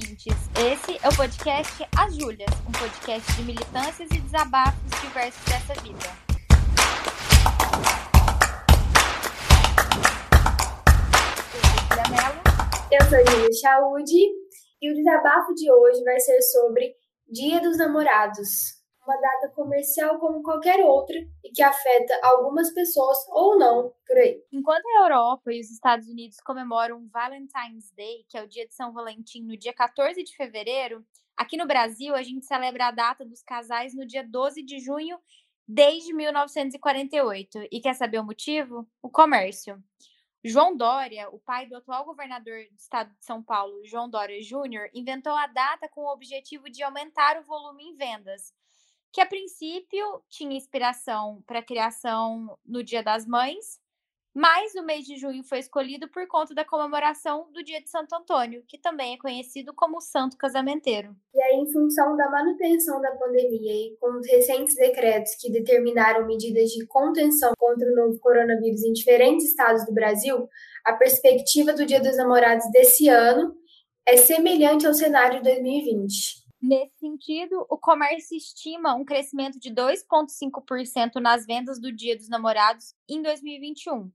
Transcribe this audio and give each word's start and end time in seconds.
ouvintes. 0.00 0.34
Esse 0.56 0.98
é 1.04 1.08
o 1.08 1.16
podcast 1.16 1.86
As 1.96 2.14
Júlias, 2.16 2.50
um 2.66 2.72
podcast 2.72 3.36
de 3.36 3.42
militâncias 3.42 4.08
e 4.10 4.20
desabafos 4.20 4.90
diversos 5.02 5.44
dessa 5.44 5.74
vida. 5.82 6.30
Eu 12.90 13.08
sou 13.08 13.18
a 13.18 13.30
Júlia 13.30 13.52
Chaude 13.60 14.26
e 14.82 14.90
o 14.90 14.94
desabafo 14.94 15.54
de 15.54 15.70
hoje 15.70 16.02
vai 16.02 16.18
ser 16.18 16.40
sobre 16.42 16.94
Dia 17.28 17.60
dos 17.60 17.76
Namorados, 17.76 18.79
uma 19.10 19.20
data 19.20 19.48
comercial 19.48 20.18
como 20.20 20.42
qualquer 20.42 20.80
outra 20.84 21.16
e 21.44 21.50
que 21.50 21.62
afeta 21.62 22.18
algumas 22.22 22.72
pessoas 22.72 23.18
ou 23.28 23.58
não 23.58 23.92
por 24.06 24.16
aí. 24.16 24.42
Enquanto 24.52 24.86
a 24.86 25.02
Europa 25.02 25.52
e 25.52 25.60
os 25.60 25.70
Estados 25.70 26.06
Unidos 26.06 26.40
comemoram 26.40 27.08
Valentine's 27.08 27.90
Day, 27.92 28.24
que 28.28 28.38
é 28.38 28.42
o 28.44 28.48
dia 28.48 28.66
de 28.66 28.74
São 28.74 28.92
Valentim, 28.92 29.42
no 29.42 29.56
dia 29.56 29.74
14 29.74 30.22
de 30.22 30.36
fevereiro, 30.36 31.04
aqui 31.36 31.56
no 31.56 31.66
Brasil 31.66 32.14
a 32.14 32.22
gente 32.22 32.46
celebra 32.46 32.86
a 32.86 32.92
data 32.92 33.24
dos 33.24 33.42
casais 33.42 33.94
no 33.94 34.06
dia 34.06 34.22
12 34.26 34.62
de 34.62 34.78
junho 34.78 35.18
desde 35.66 36.12
1948. 36.12 37.66
E 37.70 37.80
quer 37.80 37.94
saber 37.94 38.20
o 38.20 38.24
motivo? 38.24 38.86
O 39.02 39.10
comércio. 39.10 39.82
João 40.42 40.74
Dória, 40.74 41.28
o 41.28 41.38
pai 41.38 41.66
do 41.66 41.76
atual 41.76 42.02
governador 42.06 42.64
do 42.70 42.76
estado 42.76 43.10
de 43.10 43.22
São 43.22 43.42
Paulo, 43.42 43.84
João 43.84 44.08
Dória 44.08 44.42
Júnior, 44.42 44.88
inventou 44.94 45.34
a 45.34 45.46
data 45.46 45.86
com 45.90 46.00
o 46.00 46.12
objetivo 46.12 46.70
de 46.70 46.82
aumentar 46.82 47.38
o 47.38 47.44
volume 47.44 47.84
em 47.84 47.94
vendas, 47.94 48.54
que 49.12 49.20
a 49.20 49.26
princípio 49.26 50.22
tinha 50.28 50.56
inspiração 50.56 51.42
para 51.46 51.58
a 51.58 51.64
criação 51.64 52.56
no 52.64 52.82
Dia 52.82 53.02
das 53.02 53.26
Mães, 53.26 53.80
mas 54.32 54.74
o 54.76 54.82
mês 54.84 55.04
de 55.04 55.16
junho 55.16 55.42
foi 55.42 55.58
escolhido 55.58 56.08
por 56.08 56.26
conta 56.28 56.54
da 56.54 56.64
comemoração 56.64 57.50
do 57.52 57.64
Dia 57.64 57.82
de 57.82 57.90
Santo 57.90 58.14
Antônio, 58.14 58.62
que 58.68 58.78
também 58.78 59.14
é 59.14 59.18
conhecido 59.18 59.74
como 59.74 60.00
Santo 60.00 60.36
Casamenteiro. 60.36 61.16
E 61.34 61.42
aí, 61.42 61.56
em 61.56 61.72
função 61.72 62.16
da 62.16 62.30
manutenção 62.30 63.00
da 63.00 63.10
pandemia 63.16 63.72
e 63.72 63.96
com 64.00 64.18
os 64.18 64.26
recentes 64.28 64.76
decretos 64.76 65.34
que 65.34 65.50
determinaram 65.50 66.26
medidas 66.26 66.70
de 66.70 66.86
contenção 66.86 67.52
contra 67.58 67.90
o 67.90 67.94
novo 67.94 68.20
coronavírus 68.20 68.84
em 68.84 68.92
diferentes 68.92 69.48
estados 69.48 69.84
do 69.84 69.92
Brasil, 69.92 70.48
a 70.84 70.92
perspectiva 70.92 71.72
do 71.72 71.84
Dia 71.84 72.00
dos 72.00 72.16
Namorados 72.16 72.70
desse 72.70 73.08
ano 73.08 73.56
é 74.06 74.16
semelhante 74.16 74.86
ao 74.86 74.94
cenário 74.94 75.38
de 75.38 75.50
2020. 75.50 76.39
Nesse 76.62 76.94
sentido, 76.98 77.64
o 77.70 77.78
comércio 77.78 78.36
estima 78.36 78.94
um 78.94 79.02
crescimento 79.02 79.58
de 79.58 79.70
2,5% 79.70 81.18
nas 81.18 81.46
vendas 81.46 81.80
do 81.80 81.90
Dia 81.90 82.14
dos 82.14 82.28
Namorados 82.28 82.94
em 83.08 83.22
2021. 83.22 84.12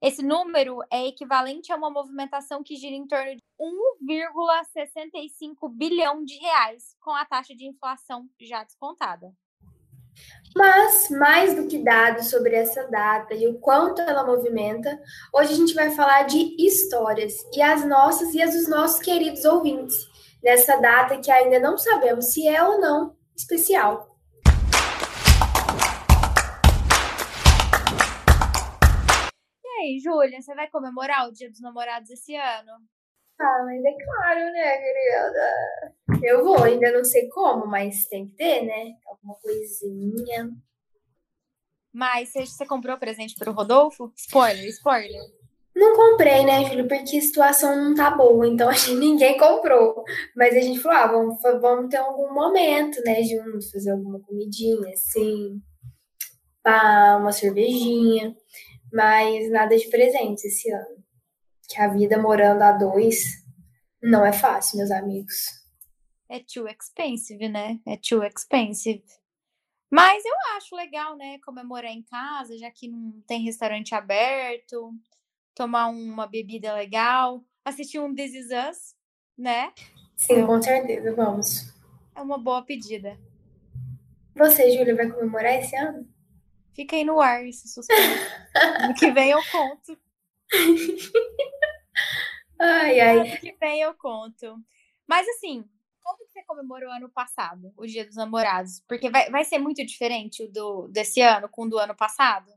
Esse 0.00 0.22
número 0.22 0.78
é 0.90 1.06
equivalente 1.06 1.70
a 1.70 1.76
uma 1.76 1.90
movimentação 1.90 2.62
que 2.62 2.76
gira 2.76 2.96
em 2.96 3.06
torno 3.06 3.36
de 3.36 3.42
1,65 3.60 5.68
bilhão 5.70 6.24
de 6.24 6.38
reais, 6.38 6.96
com 6.98 7.10
a 7.10 7.26
taxa 7.26 7.54
de 7.54 7.66
inflação 7.66 8.26
já 8.40 8.64
descontada. 8.64 9.30
Mas, 10.56 11.10
mais 11.10 11.54
do 11.54 11.68
que 11.68 11.78
dados 11.78 12.30
sobre 12.30 12.54
essa 12.54 12.88
data 12.88 13.34
e 13.34 13.46
o 13.46 13.58
quanto 13.60 14.00
ela 14.00 14.24
movimenta, 14.24 14.98
hoje 15.32 15.52
a 15.52 15.56
gente 15.56 15.74
vai 15.74 15.90
falar 15.90 16.22
de 16.22 16.56
histórias, 16.58 17.34
e 17.54 17.60
as 17.60 17.86
nossas 17.86 18.34
e 18.34 18.42
as 18.42 18.54
dos 18.54 18.68
nossos 18.68 18.98
queridos 18.98 19.44
ouvintes 19.44 20.11
nessa 20.42 20.76
data 20.76 21.18
que 21.18 21.30
ainda 21.30 21.58
não 21.60 21.78
sabemos 21.78 22.32
se 22.32 22.46
é 22.48 22.62
ou 22.62 22.80
não 22.80 23.16
especial. 23.36 24.10
E 29.64 29.68
aí, 29.80 30.00
Júlia, 30.00 30.40
você 30.40 30.54
vai 30.54 30.68
comemorar 30.68 31.28
o 31.28 31.32
Dia 31.32 31.50
dos 31.50 31.60
Namorados 31.60 32.10
esse 32.10 32.34
ano? 32.34 32.72
Ah, 33.40 33.62
mas 33.64 33.82
é 33.84 34.04
claro, 34.04 34.40
né, 34.52 34.78
querida? 34.78 35.94
Eu 36.22 36.44
vou, 36.44 36.62
ainda 36.62 36.92
não 36.92 37.04
sei 37.04 37.28
como, 37.28 37.66
mas 37.66 38.06
tem 38.06 38.28
que 38.28 38.34
ter, 38.34 38.62
né? 38.64 38.94
Alguma 39.06 39.34
coisinha. 39.36 40.50
Mas 41.92 42.32
você 42.32 42.64
comprou 42.64 42.96
presente 42.98 43.34
para 43.34 43.50
o 43.50 43.54
Rodolfo? 43.54 44.12
Spoiler, 44.16 44.68
spoiler. 44.68 45.20
Não 45.74 45.96
comprei, 45.96 46.44
né, 46.44 46.64
Júlio, 46.66 46.86
porque 46.86 47.16
a 47.16 47.20
situação 47.20 47.74
não 47.76 47.94
tá 47.94 48.10
boa, 48.10 48.46
então 48.46 48.68
a 48.70 48.72
gente, 48.72 48.94
ninguém 48.94 49.38
comprou. 49.38 50.04
Mas 50.36 50.54
a 50.54 50.60
gente 50.60 50.80
falou, 50.80 50.98
ah, 50.98 51.06
vamos, 51.06 51.42
vamos 51.60 51.88
ter 51.88 51.96
algum 51.96 52.32
momento, 52.32 53.00
né, 53.02 53.22
juntos, 53.22 53.70
fazer 53.70 53.90
alguma 53.90 54.20
comidinha, 54.20 54.92
assim, 54.92 55.60
pá, 56.62 57.16
uma 57.18 57.32
cervejinha, 57.32 58.36
mas 58.92 59.50
nada 59.50 59.76
de 59.76 59.88
presente 59.88 60.46
esse 60.46 60.70
ano. 60.70 61.02
Que 61.68 61.80
a 61.80 61.88
vida 61.88 62.18
morando 62.18 62.62
a 62.62 62.72
dois 62.72 63.42
não 64.02 64.24
é 64.24 64.32
fácil, 64.32 64.76
meus 64.76 64.90
amigos. 64.90 65.62
É 66.28 66.40
too 66.40 66.66
expensive, 66.68 67.48
né? 67.48 67.78
É 67.86 67.96
too 67.96 68.22
expensive. 68.24 69.04
Mas 69.90 70.24
eu 70.24 70.34
acho 70.56 70.74
legal, 70.74 71.16
né, 71.16 71.38
comemorar 71.44 71.92
em 71.92 72.02
casa, 72.02 72.56
já 72.58 72.70
que 72.70 72.88
não 72.88 73.22
tem 73.26 73.42
restaurante 73.42 73.94
aberto 73.94 74.92
tomar 75.54 75.88
uma 75.88 76.26
bebida 76.26 76.72
legal, 76.74 77.44
assistir 77.64 77.98
um 77.98 78.14
This 78.14 78.34
Is 78.34 78.46
Us, 78.46 78.94
né? 79.36 79.72
Sim, 80.16 80.46
com 80.46 80.60
certeza, 80.62 81.14
vamos. 81.14 81.72
É 82.14 82.20
uma 82.20 82.38
boa 82.38 82.62
pedida. 82.62 83.18
Você, 84.34 84.70
Júlia, 84.70 84.94
vai 84.94 85.10
comemorar 85.10 85.54
esse 85.54 85.76
ano? 85.76 86.08
Fica 86.74 86.96
aí 86.96 87.04
no 87.04 87.20
ar 87.20 87.46
esse 87.46 87.68
suspense. 87.68 88.00
no 88.88 88.94
que 88.94 89.10
vem 89.10 89.30
eu 89.30 89.40
conto. 89.50 89.98
ai, 92.58 93.00
ai. 93.00 93.30
No 93.30 93.36
que 93.38 93.52
vem 93.60 93.80
eu 93.82 93.94
conto. 93.94 94.56
Mas 95.06 95.28
assim, 95.28 95.68
como 96.02 96.18
que 96.18 96.32
você 96.32 96.42
comemorou 96.44 96.90
ano 96.90 97.10
passado, 97.10 97.72
o 97.76 97.86
Dia 97.86 98.06
dos 98.06 98.16
Namorados? 98.16 98.82
Porque 98.88 99.10
vai, 99.10 99.30
vai 99.30 99.44
ser 99.44 99.58
muito 99.58 99.84
diferente 99.84 100.42
o 100.44 100.50
do, 100.50 100.88
desse 100.88 101.20
ano 101.20 101.48
com 101.48 101.64
o 101.64 101.68
do 101.68 101.78
ano 101.78 101.94
passado? 101.94 102.50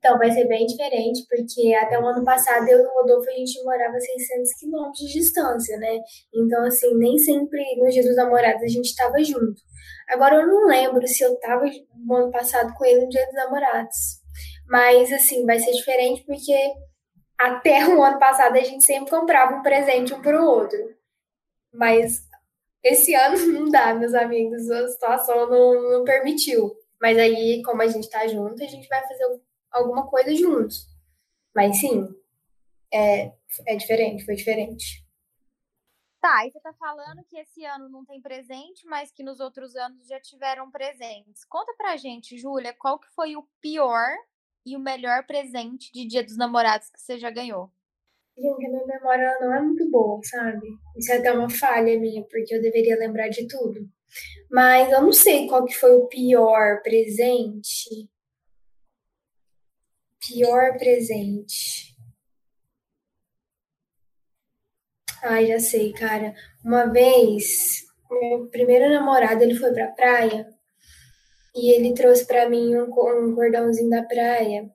Então, 0.00 0.16
vai 0.16 0.30
ser 0.32 0.48
bem 0.48 0.66
diferente, 0.66 1.26
porque 1.28 1.74
até 1.74 2.00
o 2.00 2.06
ano 2.06 2.24
passado 2.24 2.66
eu 2.66 2.78
e 2.78 2.86
o 2.86 2.94
Rodolfo 2.94 3.28
a 3.28 3.34
gente 3.34 3.62
morava 3.62 3.94
a 3.94 4.00
600 4.00 4.54
quilômetros 4.54 4.98
de 4.98 5.12
distância, 5.12 5.76
né? 5.76 6.00
Então, 6.34 6.64
assim, 6.64 6.94
nem 6.96 7.18
sempre 7.18 7.62
no 7.76 7.86
dia 7.90 8.02
dos 8.02 8.16
namorados 8.16 8.62
a 8.62 8.66
gente 8.66 8.86
estava 8.86 9.22
junto. 9.22 9.60
Agora, 10.08 10.36
eu 10.36 10.46
não 10.46 10.66
lembro 10.66 11.06
se 11.06 11.22
eu 11.22 11.34
estava 11.34 11.66
no 11.94 12.14
ano 12.14 12.30
passado 12.30 12.72
com 12.74 12.84
ele 12.86 13.02
no 13.02 13.08
dia 13.10 13.26
dos 13.26 13.34
namorados. 13.34 14.20
Mas, 14.66 15.12
assim, 15.12 15.44
vai 15.44 15.58
ser 15.58 15.72
diferente 15.72 16.24
porque 16.24 16.56
até 17.38 17.86
o 17.86 18.02
ano 18.02 18.18
passado 18.18 18.56
a 18.56 18.62
gente 18.62 18.84
sempre 18.84 19.10
comprava 19.10 19.56
um 19.56 19.62
presente 19.62 20.14
um 20.14 20.22
para 20.22 20.40
o 20.40 20.46
outro. 20.46 20.78
Mas 21.74 22.22
esse 22.82 23.14
ano 23.14 23.36
não 23.52 23.68
dá, 23.68 23.92
meus 23.92 24.14
amigos, 24.14 24.70
a 24.70 24.88
situação 24.88 25.48
não, 25.50 25.90
não 25.90 26.04
permitiu. 26.04 26.74
Mas 27.00 27.18
aí, 27.18 27.62
como 27.64 27.82
a 27.82 27.86
gente 27.86 28.08
tá 28.08 28.26
junto, 28.26 28.62
a 28.62 28.66
gente 28.66 28.88
vai 28.88 29.00
fazer 29.06 29.24
alguma 29.70 30.06
coisa 30.08 30.34
juntos. 30.34 30.86
Mas 31.54 31.78
sim, 31.78 32.06
é, 32.92 33.32
é 33.66 33.76
diferente, 33.76 34.24
foi 34.24 34.34
diferente. 34.34 35.04
Tá, 36.20 36.46
e 36.46 36.50
você 36.50 36.60
tá 36.60 36.72
falando 36.74 37.24
que 37.24 37.38
esse 37.38 37.64
ano 37.64 37.88
não 37.88 38.04
tem 38.04 38.20
presente, 38.20 38.86
mas 38.86 39.10
que 39.10 39.22
nos 39.22 39.40
outros 39.40 39.74
anos 39.74 40.06
já 40.06 40.20
tiveram 40.20 40.70
presentes. 40.70 41.44
Conta 41.46 41.72
pra 41.78 41.96
gente, 41.96 42.36
Júlia, 42.36 42.74
qual 42.78 42.98
que 42.98 43.08
foi 43.14 43.36
o 43.36 43.48
pior 43.60 44.06
e 44.66 44.76
o 44.76 44.80
melhor 44.80 45.26
presente 45.26 45.90
de 45.92 46.06
Dia 46.06 46.22
dos 46.22 46.36
Namorados 46.36 46.90
que 46.90 47.00
você 47.00 47.18
já 47.18 47.30
ganhou? 47.30 47.72
Gente, 48.36 48.66
a 48.66 48.70
minha 48.70 48.86
memória 48.86 49.38
não 49.40 49.54
é 49.54 49.62
muito 49.62 49.90
boa, 49.90 50.20
sabe? 50.24 50.66
Isso 50.96 51.10
é 51.10 51.16
até 51.16 51.32
uma 51.32 51.48
falha 51.48 51.98
minha, 51.98 52.22
porque 52.24 52.54
eu 52.54 52.60
deveria 52.60 52.98
lembrar 52.98 53.28
de 53.28 53.48
tudo. 53.48 53.88
Mas 54.50 54.92
eu 54.92 55.02
não 55.02 55.12
sei 55.12 55.46
qual 55.46 55.64
que 55.64 55.74
foi 55.74 55.94
o 55.94 56.06
pior 56.06 56.82
presente. 56.82 58.08
Pior 60.20 60.76
presente. 60.78 61.96
Ai, 65.22 65.46
já 65.46 65.58
sei, 65.58 65.92
cara. 65.92 66.34
Uma 66.64 66.86
vez, 66.86 67.84
meu 68.10 68.48
primeiro 68.48 68.88
namorado, 68.88 69.42
ele 69.42 69.54
foi 69.54 69.72
pra 69.72 69.88
praia 69.88 70.46
e 71.54 71.72
ele 71.72 71.94
trouxe 71.94 72.26
para 72.26 72.48
mim 72.48 72.76
um, 72.76 72.84
um 72.84 73.34
cordãozinho 73.34 73.90
da 73.90 74.02
praia 74.02 74.70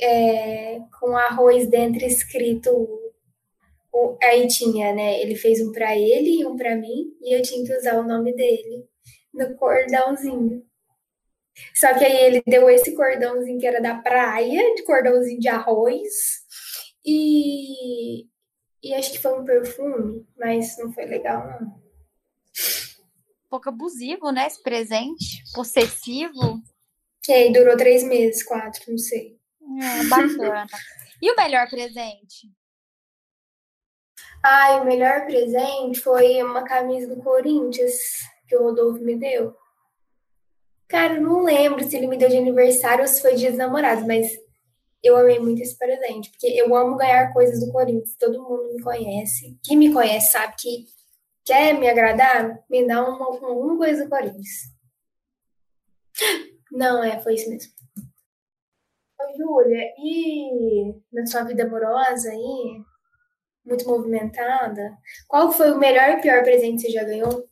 é, 0.00 0.80
com 1.00 1.16
arroz 1.16 1.68
dentro 1.68 2.04
escrito. 2.04 2.70
Aí 4.22 4.46
tinha, 4.48 4.94
né? 4.94 5.20
Ele 5.20 5.34
fez 5.34 5.60
um 5.60 5.72
para 5.72 5.96
ele 5.96 6.40
e 6.40 6.46
um 6.46 6.56
para 6.56 6.76
mim 6.76 7.14
e 7.22 7.36
eu 7.36 7.42
tinha 7.42 7.64
que 7.64 7.76
usar 7.76 7.98
o 7.98 8.06
nome 8.06 8.34
dele 8.34 8.86
no 9.32 9.54
cordãozinho. 9.56 10.64
Só 11.74 11.92
que 11.98 12.04
aí 12.04 12.16
ele 12.24 12.42
deu 12.46 12.68
esse 12.70 12.94
cordãozinho 12.94 13.58
que 13.58 13.66
era 13.66 13.80
da 13.80 13.96
praia, 13.96 14.74
de 14.74 14.82
cordãozinho 14.84 15.40
de 15.40 15.48
arroz. 15.48 16.42
E, 17.04 18.26
e 18.82 18.94
acho 18.94 19.12
que 19.12 19.18
foi 19.18 19.38
um 19.38 19.44
perfume, 19.44 20.26
mas 20.38 20.76
não 20.78 20.92
foi 20.92 21.04
legal, 21.04 21.46
não. 21.46 21.82
Um 23.44 23.48
pouco 23.50 23.68
abusivo, 23.68 24.30
né? 24.30 24.46
Esse 24.46 24.62
presente. 24.62 25.42
Possessivo. 25.54 26.62
E 27.28 27.32
aí 27.32 27.52
durou 27.52 27.76
três 27.76 28.02
meses, 28.02 28.42
quatro, 28.42 28.82
não 28.88 28.98
sei. 28.98 29.38
É, 29.80 30.04
bacana. 30.08 30.66
e 31.20 31.30
o 31.30 31.36
melhor 31.36 31.68
presente? 31.68 32.50
Ai, 34.42 34.80
o 34.80 34.84
melhor 34.84 35.24
presente 35.24 36.00
foi 36.00 36.42
uma 36.42 36.64
camisa 36.64 37.14
do 37.14 37.22
Corinthians 37.22 37.94
que 38.48 38.56
o 38.56 38.64
Rodolfo 38.64 39.02
me 39.04 39.16
deu. 39.16 39.56
Cara, 40.92 41.18
não 41.18 41.42
lembro 41.42 41.82
se 41.82 41.96
ele 41.96 42.06
me 42.06 42.18
deu 42.18 42.28
de 42.28 42.36
aniversário 42.36 43.00
ou 43.00 43.08
se 43.08 43.22
foi 43.22 43.34
dia 43.34 43.48
dos 43.48 43.56
namorados, 43.56 44.06
mas 44.06 44.30
eu 45.02 45.16
amei 45.16 45.38
muito 45.38 45.62
esse 45.62 45.74
presente, 45.78 46.30
porque 46.30 46.48
eu 46.48 46.76
amo 46.76 46.98
ganhar 46.98 47.32
coisas 47.32 47.64
do 47.64 47.72
Corinthians. 47.72 48.14
Todo 48.18 48.42
mundo 48.42 48.74
me 48.74 48.82
conhece. 48.82 49.58
Quem 49.64 49.78
me 49.78 49.90
conhece 49.90 50.32
sabe 50.32 50.54
que 50.58 50.84
quer 51.46 51.72
me 51.78 51.88
agradar, 51.88 52.62
me 52.68 52.86
dá 52.86 53.02
uma, 53.02 53.30
uma 53.30 53.78
coisa 53.78 54.04
do 54.04 54.10
Corinthians. 54.10 54.70
Não, 56.70 57.02
é, 57.02 57.18
foi 57.22 57.36
isso 57.36 57.48
mesmo. 57.48 57.72
Ô, 59.18 59.36
Júlia, 59.38 59.94
e 59.96 60.94
na 61.10 61.24
sua 61.24 61.42
vida 61.44 61.64
amorosa 61.64 62.28
aí, 62.28 62.82
muito 63.64 63.88
movimentada, 63.88 64.94
qual 65.26 65.50
foi 65.50 65.70
o 65.70 65.78
melhor 65.78 66.10
e 66.10 66.20
pior 66.20 66.44
presente 66.44 66.82
que 66.82 66.88
você 66.88 66.92
já 66.92 67.04
ganhou? 67.04 67.48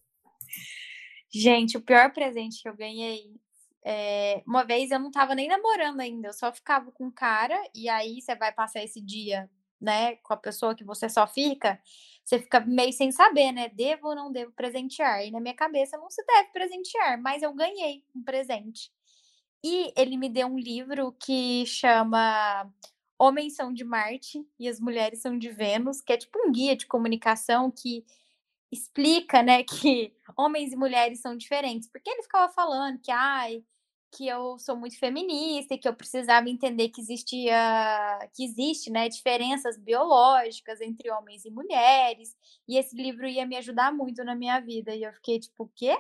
Gente, 1.32 1.76
o 1.76 1.80
pior 1.80 2.12
presente 2.12 2.62
que 2.62 2.68
eu 2.68 2.76
ganhei. 2.76 3.32
É... 3.84 4.42
Uma 4.46 4.64
vez 4.64 4.90
eu 4.90 4.98
não 4.98 5.10
tava 5.10 5.34
nem 5.34 5.48
namorando 5.48 6.00
ainda, 6.00 6.28
eu 6.28 6.32
só 6.32 6.52
ficava 6.52 6.90
com 6.92 7.06
o 7.06 7.12
cara, 7.12 7.56
e 7.74 7.88
aí 7.88 8.20
você 8.20 8.34
vai 8.34 8.52
passar 8.52 8.82
esse 8.82 9.00
dia, 9.00 9.48
né, 9.80 10.16
com 10.16 10.34
a 10.34 10.36
pessoa 10.36 10.74
que 10.74 10.84
você 10.84 11.08
só 11.08 11.26
fica, 11.26 11.80
você 12.24 12.38
fica 12.38 12.60
meio 12.60 12.92
sem 12.92 13.10
saber, 13.10 13.50
né? 13.52 13.68
Devo 13.68 14.08
ou 14.08 14.14
não 14.14 14.30
devo 14.30 14.52
presentear? 14.52 15.24
E 15.26 15.30
na 15.30 15.40
minha 15.40 15.54
cabeça 15.54 15.96
não 15.96 16.10
se 16.10 16.24
deve 16.24 16.50
presentear, 16.52 17.20
mas 17.20 17.42
eu 17.42 17.52
ganhei 17.54 18.04
um 18.14 18.22
presente. 18.22 18.92
E 19.64 19.92
ele 19.96 20.16
me 20.16 20.28
deu 20.28 20.46
um 20.46 20.58
livro 20.58 21.12
que 21.12 21.66
chama 21.66 22.70
Homens 23.18 23.56
são 23.56 23.72
de 23.72 23.84
Marte 23.84 24.46
e 24.58 24.68
as 24.68 24.80
Mulheres 24.80 25.20
são 25.20 25.38
de 25.38 25.50
Vênus, 25.50 26.00
que 26.00 26.12
é 26.12 26.16
tipo 26.16 26.38
um 26.46 26.52
guia 26.52 26.76
de 26.76 26.86
comunicação 26.86 27.70
que 27.70 28.04
explica, 28.70 29.42
né, 29.42 29.62
que 29.64 30.14
homens 30.36 30.72
e 30.72 30.76
mulheres 30.76 31.20
são 31.20 31.36
diferentes. 31.36 31.88
Porque 31.90 32.10
ele 32.10 32.22
ficava 32.22 32.52
falando 32.52 33.00
que, 33.00 33.10
ai, 33.10 33.64
que 34.12 34.26
eu 34.26 34.58
sou 34.58 34.76
muito 34.76 34.98
feminista 34.98 35.74
e 35.74 35.78
que 35.78 35.88
eu 35.88 35.94
precisava 35.94 36.48
entender 36.48 36.88
que 36.88 37.00
existia, 37.00 38.18
que 38.34 38.44
existe, 38.44 38.90
né, 38.90 39.08
diferenças 39.08 39.78
biológicas 39.78 40.80
entre 40.80 41.10
homens 41.10 41.44
e 41.44 41.50
mulheres. 41.50 42.36
E 42.66 42.76
esse 42.76 42.96
livro 42.96 43.26
ia 43.26 43.46
me 43.46 43.56
ajudar 43.56 43.92
muito 43.92 44.24
na 44.24 44.34
minha 44.34 44.58
vida. 44.60 44.94
E 44.94 45.02
eu 45.02 45.12
fiquei 45.12 45.38
tipo, 45.38 45.64
o 45.64 45.70
quê? 45.74 45.96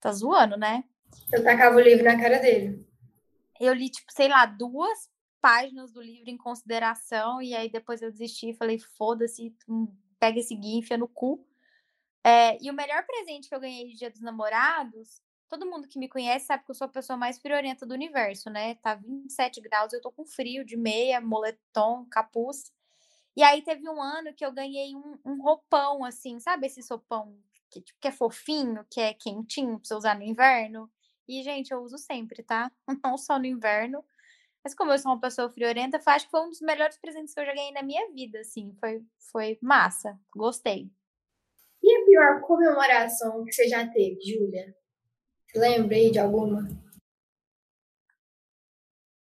Tá 0.00 0.12
zoando, 0.12 0.56
né? 0.56 0.84
Eu 1.32 1.42
tacava 1.42 1.76
o 1.76 1.80
livro 1.80 2.04
na 2.04 2.20
cara 2.20 2.38
dele. 2.38 2.86
Eu 3.60 3.72
li, 3.72 3.88
tipo, 3.88 4.10
sei 4.12 4.28
lá, 4.28 4.44
duas 4.44 5.10
páginas 5.40 5.92
do 5.92 6.00
livro 6.00 6.30
em 6.30 6.36
consideração, 6.36 7.42
e 7.42 7.54
aí 7.54 7.68
depois 7.68 8.00
eu 8.00 8.10
desisti 8.10 8.50
e 8.50 8.54
falei, 8.54 8.78
foda-se, 8.78 9.54
pega 10.18 10.38
esse 10.38 10.54
guia, 10.54 10.78
enfia 10.78 10.96
no 10.96 11.08
cu. 11.08 11.44
É, 12.24 12.56
e 12.62 12.70
o 12.70 12.74
melhor 12.74 13.04
presente 13.04 13.48
que 13.48 13.54
eu 13.54 13.60
ganhei 13.60 13.88
de 13.88 13.96
Dia 13.96 14.10
dos 14.10 14.20
Namorados, 14.20 15.20
todo 15.48 15.66
mundo 15.66 15.88
que 15.88 15.98
me 15.98 16.08
conhece 16.08 16.46
sabe 16.46 16.64
que 16.64 16.70
eu 16.70 16.74
sou 16.74 16.86
a 16.86 16.88
pessoa 16.88 17.16
mais 17.16 17.38
friorenta 17.38 17.84
do 17.84 17.94
universo, 17.94 18.48
né? 18.48 18.76
Tá 18.76 18.94
27 18.94 19.60
graus, 19.60 19.92
eu 19.92 20.00
tô 20.00 20.10
com 20.12 20.24
frio, 20.24 20.64
de 20.64 20.76
meia, 20.76 21.20
moletom, 21.20 22.06
capuz. 22.10 22.72
E 23.36 23.42
aí 23.42 23.62
teve 23.62 23.88
um 23.88 24.00
ano 24.02 24.34
que 24.34 24.44
eu 24.44 24.52
ganhei 24.52 24.94
um, 24.94 25.18
um 25.24 25.42
roupão, 25.42 26.04
assim, 26.04 26.38
sabe 26.40 26.66
esse 26.66 26.80
roupão 26.88 27.36
que, 27.70 27.80
tipo, 27.80 27.98
que 28.00 28.08
é 28.08 28.12
fofinho, 28.12 28.86
que 28.90 29.00
é 29.00 29.14
quentinho 29.14 29.78
pra 29.78 29.88
você 29.88 29.94
usar 29.94 30.16
no 30.16 30.22
inverno? 30.22 30.90
E, 31.28 31.42
gente, 31.42 31.72
eu 31.72 31.80
uso 31.82 31.98
sempre, 31.98 32.42
tá? 32.42 32.70
Não 33.04 33.16
só 33.18 33.38
no 33.38 33.46
inverno. 33.46 34.04
Mas 34.64 34.74
como 34.74 34.92
eu 34.92 34.98
sou 34.98 35.12
uma 35.12 35.20
pessoa 35.20 35.50
friorenta, 35.50 36.00
acho 36.06 36.26
que 36.26 36.30
foi 36.30 36.42
um 36.42 36.50
dos 36.50 36.60
melhores 36.60 36.98
presentes 36.98 37.34
que 37.34 37.40
eu 37.40 37.46
já 37.46 37.54
ganhei 37.54 37.72
na 37.72 37.82
minha 37.82 38.10
vida, 38.12 38.40
assim. 38.40 38.74
Foi, 38.80 39.04
foi 39.32 39.58
massa. 39.62 40.18
Gostei. 40.34 40.90
E 41.82 41.96
a 41.96 42.04
pior 42.04 42.40
comemoração 42.42 43.44
que 43.44 43.52
você 43.52 43.68
já 43.68 43.86
teve, 43.88 44.20
Júlia? 44.20 44.74
Lembra 45.54 45.96
aí 45.96 46.10
de 46.10 46.18
alguma? 46.18 46.68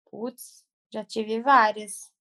Putz, 0.05 0.63
já 0.91 1.03
tive 1.05 1.41
várias. 1.41 2.11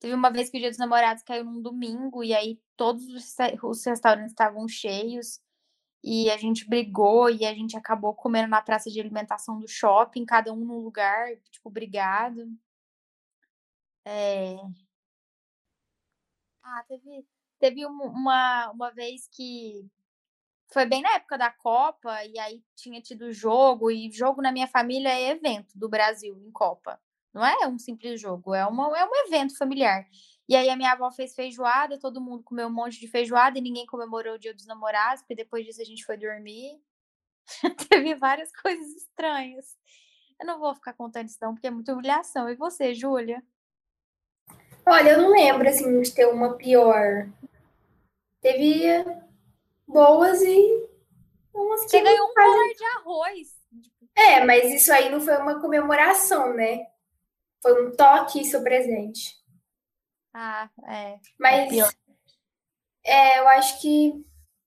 Teve 0.00 0.14
uma 0.14 0.30
vez 0.30 0.48
que 0.48 0.56
o 0.56 0.60
Dia 0.60 0.70
dos 0.70 0.78
Namorados 0.78 1.24
caiu 1.24 1.44
num 1.44 1.60
domingo 1.60 2.22
e 2.22 2.32
aí 2.32 2.60
todos 2.76 3.04
os 3.08 3.84
restaurantes 3.84 4.30
estavam 4.30 4.68
cheios 4.68 5.40
e 6.02 6.30
a 6.30 6.36
gente 6.36 6.68
brigou 6.68 7.28
e 7.28 7.44
a 7.44 7.52
gente 7.54 7.76
acabou 7.76 8.14
comendo 8.14 8.48
na 8.48 8.62
praça 8.62 8.90
de 8.90 9.00
alimentação 9.00 9.58
do 9.58 9.66
shopping, 9.68 10.24
cada 10.24 10.52
um 10.52 10.64
num 10.64 10.78
lugar, 10.78 11.36
tipo, 11.50 11.68
brigado. 11.70 12.48
É... 14.04 14.56
Ah, 16.62 16.84
teve, 16.86 17.26
teve 17.58 17.84
uma, 17.86 18.70
uma 18.70 18.90
vez 18.90 19.28
que 19.28 19.84
foi 20.72 20.84
bem 20.84 21.02
na 21.02 21.14
época 21.14 21.38
da 21.38 21.50
Copa, 21.50 22.24
e 22.24 22.38
aí 22.38 22.62
tinha 22.76 23.00
tido 23.00 23.32
jogo, 23.32 23.90
e 23.90 24.10
jogo 24.10 24.42
na 24.42 24.52
minha 24.52 24.66
família 24.66 25.08
é 25.08 25.30
evento 25.30 25.76
do 25.76 25.88
Brasil 25.88 26.36
em 26.46 26.50
Copa. 26.50 27.00
Não 27.32 27.44
é 27.44 27.66
um 27.66 27.78
simples 27.78 28.20
jogo, 28.20 28.54
é, 28.54 28.66
uma, 28.66 28.98
é 28.98 29.04
um 29.04 29.26
evento 29.26 29.56
familiar. 29.56 30.06
E 30.48 30.56
aí 30.56 30.70
a 30.70 30.76
minha 30.76 30.92
avó 30.92 31.10
fez 31.10 31.34
feijoada, 31.34 31.98
todo 31.98 32.20
mundo 32.20 32.42
comeu 32.42 32.68
um 32.68 32.72
monte 32.72 32.98
de 32.98 33.06
feijoada 33.06 33.58
e 33.58 33.62
ninguém 33.62 33.86
comemorou 33.86 34.34
o 34.34 34.38
dia 34.38 34.54
dos 34.54 34.66
namorados, 34.66 35.22
porque 35.22 35.34
depois 35.34 35.64
disso 35.64 35.80
a 35.80 35.84
gente 35.84 36.04
foi 36.04 36.16
dormir. 36.16 36.80
Teve 37.90 38.14
várias 38.14 38.50
coisas 38.52 38.88
estranhas. 38.96 39.76
Eu 40.40 40.46
não 40.46 40.58
vou 40.58 40.74
ficar 40.74 40.92
contando 40.94 41.26
isso 41.26 41.38
não, 41.40 41.52
porque 41.54 41.66
é 41.66 41.70
muita 41.70 41.92
humilhação. 41.92 42.48
E 42.48 42.54
você, 42.54 42.94
Júlia? 42.94 43.42
Olha, 44.86 45.10
eu 45.10 45.18
não 45.18 45.30
lembro, 45.30 45.68
assim, 45.68 46.00
de 46.00 46.14
ter 46.14 46.26
uma 46.26 46.54
pior. 46.56 47.28
Teve 48.40 49.04
boas 49.86 50.40
e 50.42 50.88
umas 51.52 51.82
que... 51.82 51.90
Você 51.90 52.00
ganhou 52.00 52.28
um 52.28 52.34
colar 52.34 52.74
de 52.74 52.84
arroz. 52.84 53.58
É, 54.14 54.44
mas 54.44 54.72
isso 54.72 54.92
aí 54.92 55.08
não 55.10 55.20
foi 55.20 55.36
uma 55.36 55.60
comemoração, 55.60 56.54
né? 56.54 56.86
Foi 57.62 57.86
um 57.86 57.94
toque 57.94 58.44
seu 58.44 58.62
presente. 58.62 59.36
Ah, 60.32 60.68
é. 60.88 61.18
Mas 61.38 61.72
é, 63.04 63.38
eu 63.38 63.48
acho 63.48 63.80
que 63.80 64.12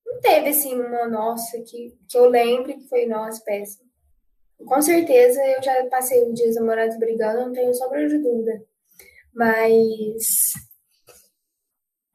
não 0.05 0.19
teve 0.19 0.49
assim 0.49 0.73
uma 0.79 1.07
nossa 1.07 1.61
que, 1.61 1.97
que 2.07 2.17
eu 2.17 2.25
lembre 2.25 2.73
que 2.73 2.87
foi 2.89 3.05
nossa 3.05 3.41
péssima. 3.43 3.89
Com 4.65 4.81
certeza 4.81 5.41
eu 5.45 5.61
já 5.63 5.85
passei 5.87 6.23
um 6.23 6.33
dia 6.33 6.51
namorados 6.53 6.97
brigando, 6.97 7.45
não 7.45 7.53
tenho 7.53 7.73
sombra 7.73 8.07
de 8.07 8.17
dúvida. 8.17 8.63
Mas 9.33 10.53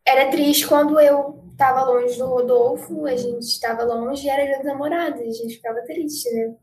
era 0.07 0.31
triste 0.31 0.67
quando 0.69 1.01
eu 1.01 1.43
tava 1.59 1.85
longe 1.85 2.17
do 2.19 2.27
Rodolfo, 2.27 3.07
a 3.07 3.17
gente 3.17 3.43
estava 3.43 3.83
longe 3.83 4.27
e 4.27 4.31
era 4.31 4.45
dia 4.45 4.57
dos 4.57 4.67
namorados, 4.67 5.21
a 5.21 5.25
gente 5.25 5.57
ficava 5.57 5.81
triste, 5.83 6.33
né? 6.33 6.55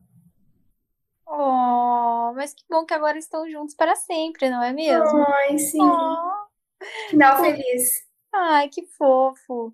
Oh, 1.28 2.32
mas 2.36 2.54
que 2.54 2.64
bom 2.70 2.86
que 2.86 2.94
agora 2.94 3.18
estão 3.18 3.50
juntos 3.50 3.76
para 3.76 3.96
sempre, 3.96 4.50
não 4.50 4.64
é 4.64 4.72
mesmo? 4.72 5.26
Ai, 5.28 5.58
sim. 5.58 5.82
Oh. 5.82 6.44
Final 7.10 7.38
feliz. 7.38 7.90
Ai, 8.34 8.70
que 8.70 8.86
fofo. 8.86 9.74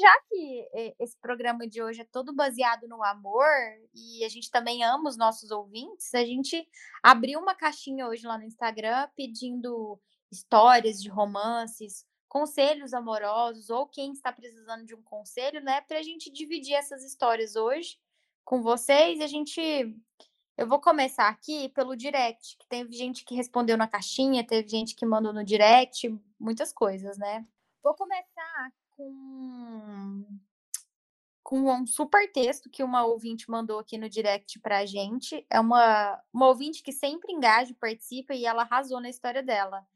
Já 0.00 0.20
que 0.28 0.68
esse 0.98 1.16
programa 1.20 1.66
de 1.66 1.82
hoje 1.82 2.00
é 2.00 2.04
todo 2.04 2.34
baseado 2.34 2.88
no 2.88 3.02
amor 3.02 3.46
e 3.94 4.24
a 4.24 4.28
gente 4.28 4.50
também 4.50 4.82
ama 4.82 5.08
os 5.08 5.16
nossos 5.16 5.50
ouvintes, 5.50 6.14
a 6.14 6.24
gente 6.24 6.66
abriu 7.02 7.40
uma 7.40 7.54
caixinha 7.54 8.06
hoje 8.06 8.26
lá 8.26 8.38
no 8.38 8.44
Instagram 8.44 9.08
pedindo 9.16 10.00
histórias 10.30 11.00
de 11.00 11.08
romances, 11.08 12.06
conselhos 12.28 12.92
amorosos 12.92 13.70
ou 13.70 13.86
quem 13.86 14.12
está 14.12 14.32
precisando 14.32 14.84
de 14.84 14.94
um 14.94 15.02
conselho, 15.02 15.60
né, 15.60 15.80
para 15.82 15.98
a 15.98 16.02
gente 16.02 16.32
dividir 16.32 16.74
essas 16.74 17.04
histórias 17.04 17.54
hoje 17.54 17.96
com 18.44 18.60
vocês. 18.62 19.20
A 19.20 19.26
gente 19.26 19.60
eu 20.56 20.68
vou 20.68 20.80
começar 20.80 21.28
aqui 21.28 21.68
pelo 21.70 21.96
direct, 21.96 22.56
que 22.56 22.66
teve 22.68 22.92
gente 22.92 23.24
que 23.24 23.34
respondeu 23.34 23.76
na 23.76 23.88
caixinha, 23.88 24.46
teve 24.46 24.68
gente 24.68 24.94
que 24.94 25.04
mandou 25.04 25.32
no 25.32 25.44
direct, 25.44 26.08
muitas 26.38 26.72
coisas, 26.72 27.18
né? 27.18 27.44
Vou 27.82 27.94
começar 27.94 28.33
com 28.96 30.24
com 31.44 31.70
um 31.70 31.86
super 31.86 32.32
texto 32.32 32.70
que 32.70 32.82
uma 32.82 33.04
ouvinte 33.04 33.50
mandou 33.50 33.78
aqui 33.78 33.98
no 33.98 34.08
direct 34.08 34.58
pra 34.60 34.86
gente. 34.86 35.46
É 35.50 35.60
uma, 35.60 36.18
uma 36.32 36.48
ouvinte 36.48 36.82
que 36.82 36.90
sempre 36.90 37.32
engaja, 37.32 37.76
participa 37.78 38.34
e 38.34 38.46
ela 38.46 38.62
arrasou 38.62 38.98
na 38.98 39.10
história 39.10 39.42
dela. 39.42 39.86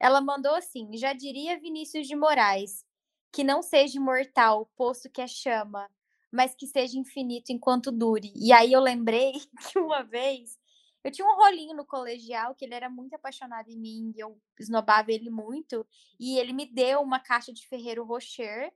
Ela 0.00 0.20
mandou 0.22 0.54
assim: 0.54 0.96
já 0.96 1.12
diria 1.12 1.60
Vinícius 1.60 2.06
de 2.06 2.16
Moraes, 2.16 2.86
que 3.30 3.44
não 3.44 3.62
seja 3.62 3.98
imortal, 3.98 4.70
posto 4.76 5.10
que 5.10 5.20
é 5.20 5.26
chama, 5.26 5.90
mas 6.32 6.54
que 6.54 6.66
seja 6.66 6.98
infinito 6.98 7.52
enquanto 7.52 7.92
dure. 7.92 8.32
E 8.34 8.50
aí 8.50 8.72
eu 8.72 8.80
lembrei 8.80 9.32
que 9.70 9.78
uma 9.78 10.02
vez 10.02 10.58
eu 11.04 11.12
tinha 11.12 11.28
um 11.28 11.36
rolinho 11.36 11.76
no 11.76 11.84
colegial 11.84 12.54
que 12.54 12.64
ele 12.64 12.74
era 12.74 12.88
muito 12.88 13.14
apaixonado 13.14 13.68
em 13.68 13.78
mim, 13.78 14.12
e 14.16 14.20
eu 14.20 14.40
esnobava 14.58 15.12
ele 15.12 15.28
muito, 15.28 15.86
e 16.18 16.38
ele 16.38 16.54
me 16.54 16.64
deu 16.64 17.02
uma 17.02 17.20
caixa 17.20 17.52
de 17.52 17.68
Ferreiro 17.68 18.04
Rocher. 18.04 18.72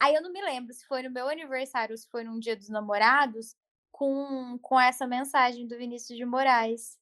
Aí 0.00 0.14
eu 0.14 0.22
não 0.22 0.32
me 0.32 0.40
lembro 0.40 0.72
se 0.72 0.86
foi 0.86 1.02
no 1.02 1.10
meu 1.10 1.28
aniversário 1.28 1.92
ou 1.92 1.98
se 1.98 2.08
foi 2.08 2.22
num 2.22 2.38
dia 2.38 2.56
dos 2.56 2.68
namorados, 2.68 3.56
com, 3.90 4.58
com 4.62 4.80
essa 4.80 5.06
mensagem 5.06 5.66
do 5.66 5.76
Vinícius 5.76 6.16
de 6.16 6.24
Moraes. 6.24 6.98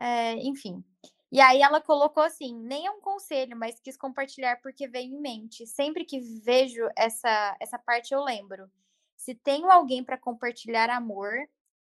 É, 0.00 0.34
enfim. 0.36 0.84
E 1.30 1.40
aí 1.40 1.60
ela 1.60 1.80
colocou 1.80 2.22
assim, 2.22 2.56
nem 2.56 2.86
é 2.86 2.90
um 2.90 3.00
conselho, 3.00 3.56
mas 3.56 3.80
quis 3.80 3.96
compartilhar 3.96 4.60
porque 4.62 4.86
veio 4.88 5.12
em 5.12 5.20
mente. 5.20 5.66
Sempre 5.66 6.04
que 6.04 6.20
vejo 6.20 6.88
essa 6.96 7.56
essa 7.60 7.78
parte 7.78 8.14
eu 8.14 8.22
lembro. 8.22 8.70
Se 9.16 9.34
tenho 9.34 9.70
alguém 9.70 10.04
para 10.04 10.18
compartilhar 10.18 10.88
amor, 10.90 11.32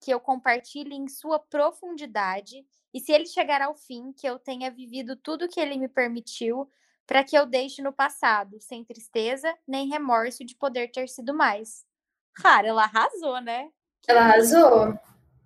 que 0.04 0.12
eu 0.12 0.20
compartilhe 0.20 0.94
em 0.94 1.08
sua 1.08 1.38
profundidade, 1.38 2.66
e 2.92 3.00
se 3.00 3.10
ele 3.10 3.24
chegar 3.24 3.62
ao 3.62 3.74
fim, 3.74 4.12
que 4.12 4.28
eu 4.28 4.38
tenha 4.38 4.70
vivido 4.70 5.16
tudo 5.16 5.48
que 5.48 5.58
ele 5.58 5.78
me 5.78 5.88
permitiu, 5.88 6.70
para 7.06 7.24
que 7.24 7.36
eu 7.36 7.46
deixe 7.46 7.80
no 7.80 7.90
passado, 7.90 8.60
sem 8.60 8.84
tristeza 8.84 9.56
nem 9.66 9.88
remorso 9.88 10.44
de 10.44 10.54
poder 10.54 10.90
ter 10.90 11.08
sido 11.08 11.32
mais. 11.32 11.86
Cara, 12.34 12.68
ela 12.68 12.84
arrasou, 12.84 13.40
né? 13.40 13.70
Ela 14.06 14.20
arrasou. 14.20 14.98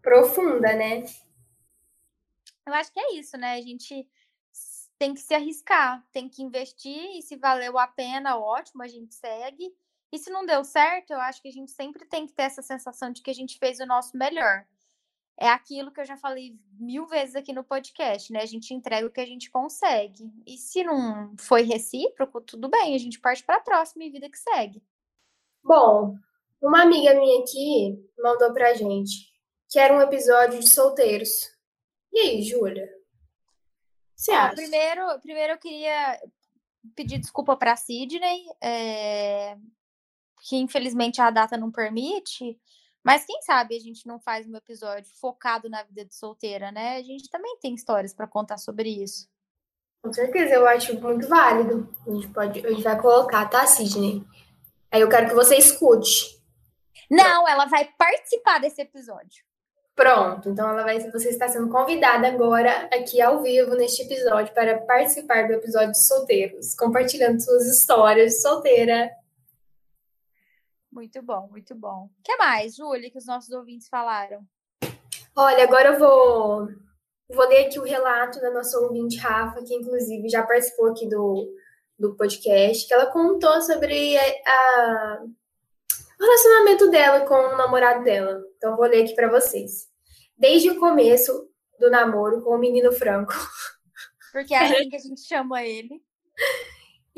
Profunda, 0.02 0.74
né? 0.74 1.04
Eu 2.66 2.74
acho 2.74 2.92
que 2.92 2.98
é 2.98 3.14
isso, 3.14 3.36
né? 3.36 3.54
A 3.54 3.62
gente 3.62 4.08
tem 4.98 5.14
que 5.14 5.20
se 5.20 5.34
arriscar, 5.34 6.04
tem 6.10 6.28
que 6.28 6.42
investir 6.42 7.16
e 7.16 7.22
se 7.22 7.36
valeu 7.36 7.78
a 7.78 7.86
pena, 7.86 8.36
ótimo, 8.36 8.82
a 8.82 8.88
gente 8.88 9.14
segue. 9.14 9.72
E 10.12 10.18
se 10.18 10.30
não 10.30 10.46
deu 10.46 10.64
certo, 10.64 11.10
eu 11.12 11.20
acho 11.20 11.42
que 11.42 11.48
a 11.48 11.52
gente 11.52 11.70
sempre 11.70 12.04
tem 12.06 12.26
que 12.26 12.32
ter 12.32 12.44
essa 12.44 12.62
sensação 12.62 13.10
de 13.10 13.22
que 13.22 13.30
a 13.30 13.34
gente 13.34 13.58
fez 13.58 13.78
o 13.78 13.86
nosso 13.86 14.16
melhor. 14.16 14.66
É 15.36 15.48
aquilo 15.48 15.92
que 15.92 16.00
eu 16.00 16.04
já 16.04 16.16
falei 16.16 16.58
mil 16.72 17.06
vezes 17.06 17.36
aqui 17.36 17.52
no 17.52 17.62
podcast, 17.62 18.32
né? 18.32 18.42
A 18.42 18.46
gente 18.46 18.74
entrega 18.74 19.06
o 19.06 19.10
que 19.10 19.20
a 19.20 19.26
gente 19.26 19.50
consegue. 19.50 20.32
E 20.46 20.56
se 20.56 20.82
não 20.82 21.36
foi 21.38 21.62
recíproco, 21.62 22.40
tudo 22.40 22.68
bem, 22.68 22.94
a 22.94 22.98
gente 22.98 23.20
parte 23.20 23.44
para 23.44 23.56
a 23.56 23.60
próxima 23.60 24.04
e 24.04 24.10
vida 24.10 24.28
que 24.28 24.38
segue. 24.38 24.82
Bom, 25.62 26.16
uma 26.60 26.82
amiga 26.82 27.14
minha 27.14 27.40
aqui 27.40 28.04
mandou 28.18 28.52
pra 28.52 28.74
gente 28.74 29.28
que 29.68 29.78
era 29.78 29.94
um 29.94 30.00
episódio 30.00 30.58
de 30.58 30.68
solteiros. 30.68 31.54
E 32.12 32.18
aí, 32.20 32.42
Júlia? 32.42 32.88
Você 34.16 34.32
ah, 34.32 34.46
acha? 34.46 34.56
Primeiro, 34.56 35.20
primeiro 35.20 35.52
eu 35.52 35.58
queria 35.58 36.20
pedir 36.96 37.18
desculpa 37.18 37.56
para 37.56 37.76
Sidney, 37.76 38.46
é... 38.60 39.56
que 40.42 40.56
infelizmente 40.56 41.20
a 41.20 41.30
data 41.30 41.56
não 41.56 41.70
permite. 41.70 42.58
Mas 43.02 43.24
quem 43.24 43.40
sabe 43.42 43.76
a 43.76 43.80
gente 43.80 44.06
não 44.06 44.18
faz 44.18 44.46
um 44.46 44.56
episódio 44.56 45.10
focado 45.20 45.68
na 45.68 45.82
vida 45.82 46.04
de 46.04 46.14
solteira, 46.14 46.70
né? 46.70 46.96
A 46.96 47.02
gente 47.02 47.30
também 47.30 47.56
tem 47.60 47.74
histórias 47.74 48.12
para 48.12 48.26
contar 48.26 48.58
sobre 48.58 48.90
isso. 48.90 49.28
Com 50.02 50.12
certeza, 50.12 50.54
eu 50.54 50.66
acho 50.66 51.00
muito 51.00 51.28
válido. 51.28 51.88
A 52.06 52.10
gente, 52.10 52.28
pode, 52.28 52.66
a 52.66 52.70
gente 52.70 52.82
vai 52.82 53.00
colocar, 53.00 53.46
tá, 53.46 53.66
Sidney? 53.66 54.24
Aí 54.90 55.00
eu 55.00 55.08
quero 55.08 55.28
que 55.28 55.34
você 55.34 55.56
escute. 55.56 56.38
Não, 57.10 57.48
ela 57.48 57.66
vai 57.66 57.86
participar 57.96 58.58
desse 58.58 58.80
episódio. 58.82 59.44
Pronto, 59.94 60.48
então 60.48 60.68
ela 60.68 60.84
vai, 60.84 61.00
você 61.10 61.30
está 61.30 61.48
sendo 61.48 61.68
convidada 61.70 62.28
agora 62.28 62.88
aqui 62.92 63.20
ao 63.20 63.42
vivo 63.42 63.74
neste 63.74 64.02
episódio 64.02 64.54
para 64.54 64.78
participar 64.82 65.48
do 65.48 65.54
episódio 65.54 65.90
de 65.90 66.06
solteiros, 66.06 66.74
compartilhando 66.76 67.42
suas 67.42 67.66
histórias 67.66 68.34
de 68.34 68.40
solteira. 68.40 69.10
Muito 70.90 71.22
bom, 71.22 71.48
muito 71.48 71.74
bom. 71.74 72.10
O 72.18 72.22
que 72.22 72.36
mais, 72.36 72.76
Júlia, 72.76 73.10
que 73.10 73.18
os 73.18 73.26
nossos 73.26 73.50
ouvintes 73.50 73.88
falaram? 73.88 74.42
Olha, 75.36 75.64
agora 75.64 75.90
eu 75.90 75.98
vou, 75.98 76.68
vou 77.30 77.48
ler 77.48 77.66
aqui 77.66 77.78
o 77.78 77.84
relato 77.84 78.40
da 78.40 78.50
nossa 78.50 78.78
ouvinte 78.78 79.18
Rafa, 79.18 79.62
que 79.62 79.74
inclusive 79.74 80.28
já 80.28 80.42
participou 80.42 80.90
aqui 80.90 81.08
do, 81.08 81.54
do 81.98 82.16
podcast, 82.16 82.86
que 82.86 82.94
ela 82.94 83.06
contou 83.06 83.60
sobre 83.62 84.16
a, 84.16 84.22
a 84.46 85.24
o 86.18 86.24
relacionamento 86.24 86.90
dela 86.90 87.20
com 87.26 87.34
o 87.34 87.56
namorado 87.56 88.02
dela. 88.02 88.42
Então, 88.56 88.76
vou 88.76 88.86
ler 88.86 89.04
aqui 89.04 89.14
para 89.14 89.30
vocês. 89.30 89.88
Desde 90.36 90.70
o 90.70 90.80
começo 90.80 91.48
do 91.78 91.88
namoro 91.88 92.42
com 92.42 92.50
o 92.50 92.58
menino 92.58 92.90
Franco. 92.92 93.32
Porque 94.32 94.52
é 94.52 94.58
assim 94.58 94.88
que 94.88 94.96
a 94.96 95.00
gente 95.00 95.20
chama 95.20 95.62
ele. 95.62 96.02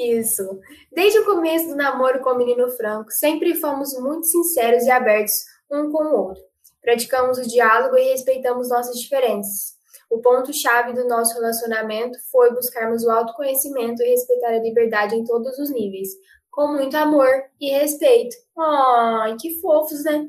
Isso. 0.01 0.43
Desde 0.91 1.19
o 1.19 1.25
começo 1.27 1.69
do 1.69 1.77
namoro 1.77 2.21
com 2.21 2.31
o 2.31 2.39
menino 2.39 2.71
Franco, 2.71 3.11
sempre 3.11 3.55
fomos 3.55 3.93
muito 4.01 4.27
sinceros 4.27 4.85
e 4.85 4.91
abertos 4.91 5.35
um 5.71 5.91
com 5.91 6.05
o 6.05 6.29
outro. 6.29 6.43
Praticamos 6.81 7.37
o 7.37 7.47
diálogo 7.47 7.99
e 7.99 8.11
respeitamos 8.11 8.71
nossas 8.71 8.99
diferenças. 8.99 9.79
O 10.11 10.19
ponto-chave 10.23 10.95
do 10.95 11.07
nosso 11.07 11.35
relacionamento 11.35 12.19
foi 12.33 12.51
buscarmos 12.53 13.05
o 13.05 13.11
autoconhecimento 13.11 14.03
e 14.03 14.09
respeitar 14.09 14.55
a 14.55 14.59
liberdade 14.59 15.15
em 15.15 15.25
todos 15.25 15.59
os 15.59 15.71
níveis, 15.71 16.09
com 16.51 16.69
muito 16.69 16.97
amor 16.97 17.29
e 17.61 17.71
respeito. 17.71 18.35
Ai, 18.59 19.37
que 19.39 19.61
fofos, 19.61 20.03
né? 20.05 20.27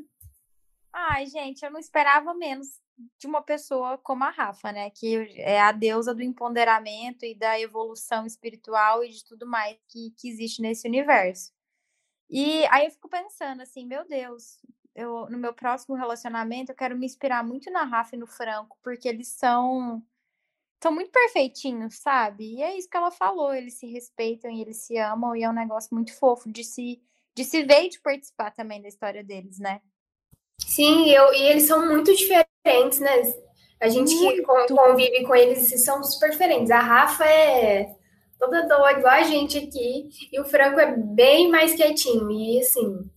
Ai, 0.93 1.25
gente, 1.27 1.63
eu 1.63 1.71
não 1.71 1.79
esperava 1.79 2.33
menos 2.33 2.67
de 3.17 3.27
uma 3.27 3.41
pessoa 3.41 3.97
como 3.97 4.23
a 4.23 4.29
Rafa, 4.29 4.71
né? 4.71 4.89
Que 4.89 5.15
é 5.37 5.59
a 5.59 5.71
deusa 5.71 6.13
do 6.13 6.21
empoderamento 6.23 7.25
e 7.25 7.35
da 7.35 7.59
evolução 7.59 8.25
espiritual 8.25 9.03
e 9.03 9.09
de 9.09 9.23
tudo 9.25 9.45
mais 9.45 9.77
que, 9.87 10.11
que 10.17 10.29
existe 10.29 10.61
nesse 10.61 10.87
universo. 10.87 11.51
E 12.29 12.65
aí 12.67 12.85
eu 12.85 12.91
fico 12.91 13.09
pensando 13.09 13.61
assim, 13.61 13.85
meu 13.85 14.07
Deus, 14.07 14.57
eu, 14.95 15.29
no 15.29 15.37
meu 15.37 15.53
próximo 15.53 15.95
relacionamento 15.95 16.71
eu 16.71 16.75
quero 16.75 16.97
me 16.97 17.05
inspirar 17.05 17.43
muito 17.43 17.69
na 17.71 17.83
Rafa 17.83 18.15
e 18.15 18.19
no 18.19 18.27
Franco, 18.27 18.77
porque 18.83 19.07
eles 19.07 19.29
são 19.29 20.03
são 20.83 20.91
muito 20.91 21.11
perfeitinhos, 21.11 21.97
sabe? 21.99 22.55
E 22.55 22.63
é 22.63 22.75
isso 22.77 22.89
que 22.89 22.97
ela 22.97 23.11
falou, 23.11 23.53
eles 23.53 23.75
se 23.75 23.85
respeitam 23.87 24.49
e 24.49 24.61
eles 24.61 24.77
se 24.77 24.97
amam 24.97 25.35
e 25.35 25.43
é 25.43 25.49
um 25.49 25.53
negócio 25.53 25.93
muito 25.93 26.13
fofo 26.17 26.51
de 26.51 26.63
se 26.63 27.01
de 27.35 27.45
se 27.45 27.63
ver 27.63 27.85
e 27.85 27.89
de 27.89 28.01
participar 28.01 28.51
também 28.51 28.81
da 28.81 28.87
história 28.89 29.23
deles, 29.23 29.59
né? 29.59 29.81
Sim, 30.75 31.09
eu, 31.09 31.33
e 31.33 31.41
eles 31.43 31.63
são 31.63 31.85
muito 31.85 32.15
diferentes, 32.15 32.99
né? 32.99 33.33
A 33.79 33.89
gente 33.89 34.13
muito. 34.15 34.67
que 34.67 34.73
convive 34.73 35.25
com 35.25 35.35
eles 35.35 35.83
são 35.83 36.03
super 36.03 36.29
diferentes. 36.29 36.71
A 36.71 36.79
Rafa 36.79 37.25
é 37.25 37.95
toda 38.39 38.67
doida, 38.67 38.99
igual 38.99 39.13
a 39.13 39.23
gente 39.23 39.57
aqui, 39.57 40.09
e 40.31 40.39
o 40.39 40.45
Franco 40.45 40.79
é 40.79 40.95
bem 40.95 41.49
mais 41.49 41.73
quietinho. 41.73 42.29
E 42.31 42.59
assim, 42.59 43.09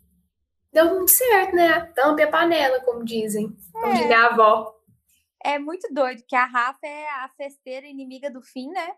deu 0.72 0.94
muito 0.94 1.10
certo, 1.10 1.54
né? 1.54 1.68
A 1.68 1.86
tampa 1.86 2.24
a 2.24 2.26
panela, 2.28 2.80
como 2.80 3.04
dizem, 3.04 3.54
como 3.72 3.86
é. 3.86 3.92
diz 3.94 4.06
minha 4.06 4.26
avó 4.26 4.74
é 5.44 5.58
muito 5.58 5.86
doido, 5.92 6.24
que 6.26 6.34
a 6.34 6.46
Rafa 6.46 6.86
é 6.86 7.06
a 7.06 7.28
festeira 7.36 7.86
inimiga 7.86 8.30
do 8.30 8.40
fim, 8.40 8.70
né? 8.70 8.94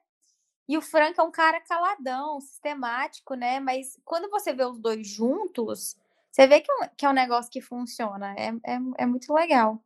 E 0.68 0.78
o 0.78 0.80
Frank 0.80 1.18
é 1.18 1.22
um 1.22 1.30
cara 1.30 1.60
caladão, 1.60 2.40
sistemático, 2.40 3.34
né? 3.34 3.58
Mas 3.58 3.98
quando 4.04 4.30
você 4.30 4.52
vê 4.52 4.64
os 4.64 4.78
dois 4.78 5.06
juntos, 5.06 5.96
você 6.36 6.46
vê 6.46 6.60
que 6.60 6.70
é 6.70 6.74
um, 6.74 6.88
que 6.94 7.06
é 7.06 7.08
um 7.08 7.14
negócio 7.14 7.50
que 7.50 7.62
funciona. 7.62 8.34
É, 8.36 8.48
é, 8.48 8.78
é 8.98 9.06
muito 9.06 9.32
legal. 9.32 9.82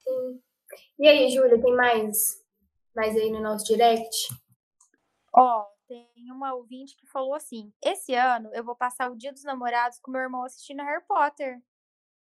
Sim. 0.00 0.42
E 0.98 1.06
aí, 1.06 1.30
Júlia, 1.30 1.62
tem 1.62 1.72
mais, 1.72 2.44
mais 2.96 3.16
aí 3.16 3.30
no 3.30 3.40
nosso 3.40 3.64
direct? 3.64 4.10
Ó, 5.32 5.60
oh, 5.60 5.66
tem 5.86 6.10
uma 6.32 6.52
ouvinte 6.52 6.96
que 6.96 7.06
falou 7.06 7.32
assim: 7.32 7.72
esse 7.80 8.12
ano 8.12 8.50
eu 8.52 8.64
vou 8.64 8.74
passar 8.74 9.08
o 9.08 9.16
dia 9.16 9.32
dos 9.32 9.44
namorados 9.44 10.00
com 10.00 10.10
meu 10.10 10.20
irmão 10.20 10.42
assistindo 10.42 10.82
Harry 10.82 11.04
Potter. 11.06 11.62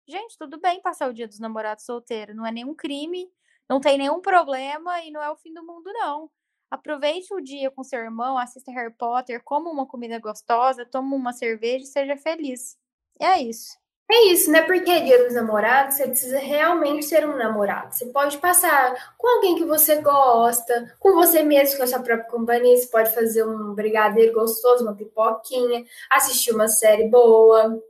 Gente, 0.07 0.39
tudo 0.39 0.59
bem 0.59 0.81
passar 0.81 1.07
o 1.07 1.13
dia 1.13 1.27
dos 1.27 1.39
namorados 1.39 1.85
solteiro, 1.85 2.33
não 2.33 2.47
é 2.47 2.51
nenhum 2.51 2.73
crime. 2.73 3.31
Não 3.69 3.79
tem 3.79 3.95
nenhum 3.95 4.19
problema 4.19 5.01
e 5.01 5.11
não 5.11 5.21
é 5.21 5.29
o 5.29 5.37
fim 5.37 5.53
do 5.53 5.63
mundo, 5.63 5.93
não. 5.93 6.31
Aproveite 6.69 7.31
o 7.31 7.39
dia 7.39 7.69
com 7.69 7.83
seu 7.83 7.99
irmão, 7.99 8.39
assista 8.39 8.71
Harry 8.71 8.93
Potter, 8.93 9.43
coma 9.43 9.69
uma 9.69 9.85
comida 9.85 10.19
gostosa, 10.19 10.83
toma 10.83 11.15
uma 11.15 11.31
cerveja 11.31 11.83
e 11.83 11.87
seja 11.87 12.17
feliz. 12.17 12.80
É 13.19 13.41
isso. 13.41 13.81
É 14.11 14.25
isso, 14.25 14.51
né? 14.51 14.61
Porque 14.63 14.99
dia 15.01 15.23
dos 15.23 15.33
namorados, 15.33 15.95
você 15.95 16.05
precisa 16.05 16.37
realmente 16.37 17.05
ser 17.05 17.25
um 17.25 17.37
namorado. 17.37 17.95
Você 17.95 18.07
pode 18.07 18.37
passar 18.39 19.15
com 19.17 19.25
alguém 19.25 19.55
que 19.55 19.63
você 19.63 20.01
gosta, 20.01 20.93
com 20.99 21.13
você 21.13 21.41
mesmo, 21.43 21.77
com 21.77 21.83
a 21.83 21.87
sua 21.87 22.01
própria 22.01 22.29
companhia. 22.29 22.75
Você 22.75 22.87
pode 22.87 23.13
fazer 23.13 23.45
um 23.45 23.73
brigadeiro 23.73 24.33
gostoso, 24.33 24.83
uma 24.83 24.95
pipoquinha, 24.95 25.85
assistir 26.11 26.51
uma 26.51 26.67
série 26.67 27.07
boa, 27.07 27.81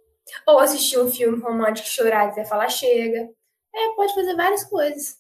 ou 0.46 0.60
assistir 0.60 1.00
um 1.00 1.10
filme 1.10 1.42
romântico 1.42 1.88
chorar 1.88 2.28
e 2.28 2.30
até 2.30 2.46
falar 2.46 2.70
chega. 2.70 3.28
É, 3.74 3.96
pode 3.96 4.14
fazer 4.14 4.36
várias 4.36 4.64
coisas. 4.64 5.20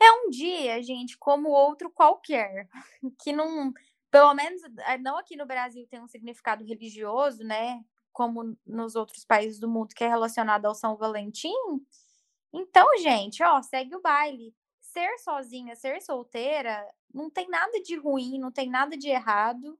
É 0.00 0.10
um 0.10 0.30
dia, 0.30 0.82
gente, 0.82 1.16
como 1.16 1.48
outro 1.48 1.90
qualquer, 1.90 2.68
que 3.22 3.32
não, 3.32 3.72
pelo 4.10 4.34
menos, 4.34 4.62
eh, 4.86 4.98
não 4.98 5.16
aqui 5.16 5.36
no 5.36 5.46
Brasil 5.46 5.86
tem 5.88 6.00
um 6.00 6.08
significado 6.08 6.64
religioso, 6.64 7.44
né? 7.44 7.84
Como 8.14 8.56
nos 8.64 8.96
outros 8.96 9.26
países 9.26 9.60
do 9.60 9.68
mundo 9.68 9.94
que 9.94 10.02
é 10.02 10.08
relacionado 10.08 10.64
ao 10.64 10.74
São 10.74 10.96
Valentim. 10.96 11.52
Então, 12.50 12.86
gente, 12.98 13.42
ó, 13.42 13.60
segue 13.60 13.94
o 13.94 14.00
baile. 14.00 14.54
Ser 14.80 15.18
sozinha, 15.18 15.76
ser 15.76 16.00
solteira, 16.00 16.88
não 17.12 17.28
tem 17.28 17.48
nada 17.48 17.82
de 17.82 17.96
ruim, 17.96 18.38
não 18.38 18.52
tem 18.52 18.70
nada 18.70 18.96
de 18.96 19.08
errado. 19.08 19.78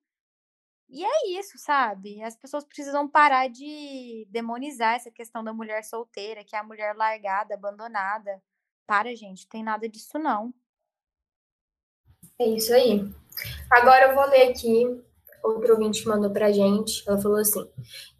E 0.88 1.04
é 1.04 1.38
isso, 1.38 1.56
sabe? 1.56 2.22
As 2.22 2.36
pessoas 2.36 2.64
precisam 2.64 3.08
parar 3.08 3.48
de 3.48 4.26
demonizar 4.28 4.94
essa 4.94 5.10
questão 5.10 5.42
da 5.42 5.52
mulher 5.52 5.82
solteira, 5.84 6.44
que 6.44 6.54
é 6.54 6.58
a 6.58 6.64
mulher 6.64 6.94
largada, 6.96 7.54
abandonada. 7.54 8.42
Para, 8.86 9.14
gente, 9.16 9.48
tem 9.48 9.62
nada 9.62 9.88
disso 9.88 10.18
não. 10.18 10.52
É 12.38 12.46
isso 12.46 12.74
aí. 12.74 13.00
Agora 13.70 14.08
eu 14.08 14.14
vou 14.14 14.26
ler 14.26 14.50
aqui 14.50 15.02
outro 15.44 15.74
ouvinte 15.74 16.06
mandou 16.08 16.30
pra 16.30 16.50
gente. 16.50 17.02
Ela 17.06 17.20
falou 17.20 17.38
assim: 17.38 17.64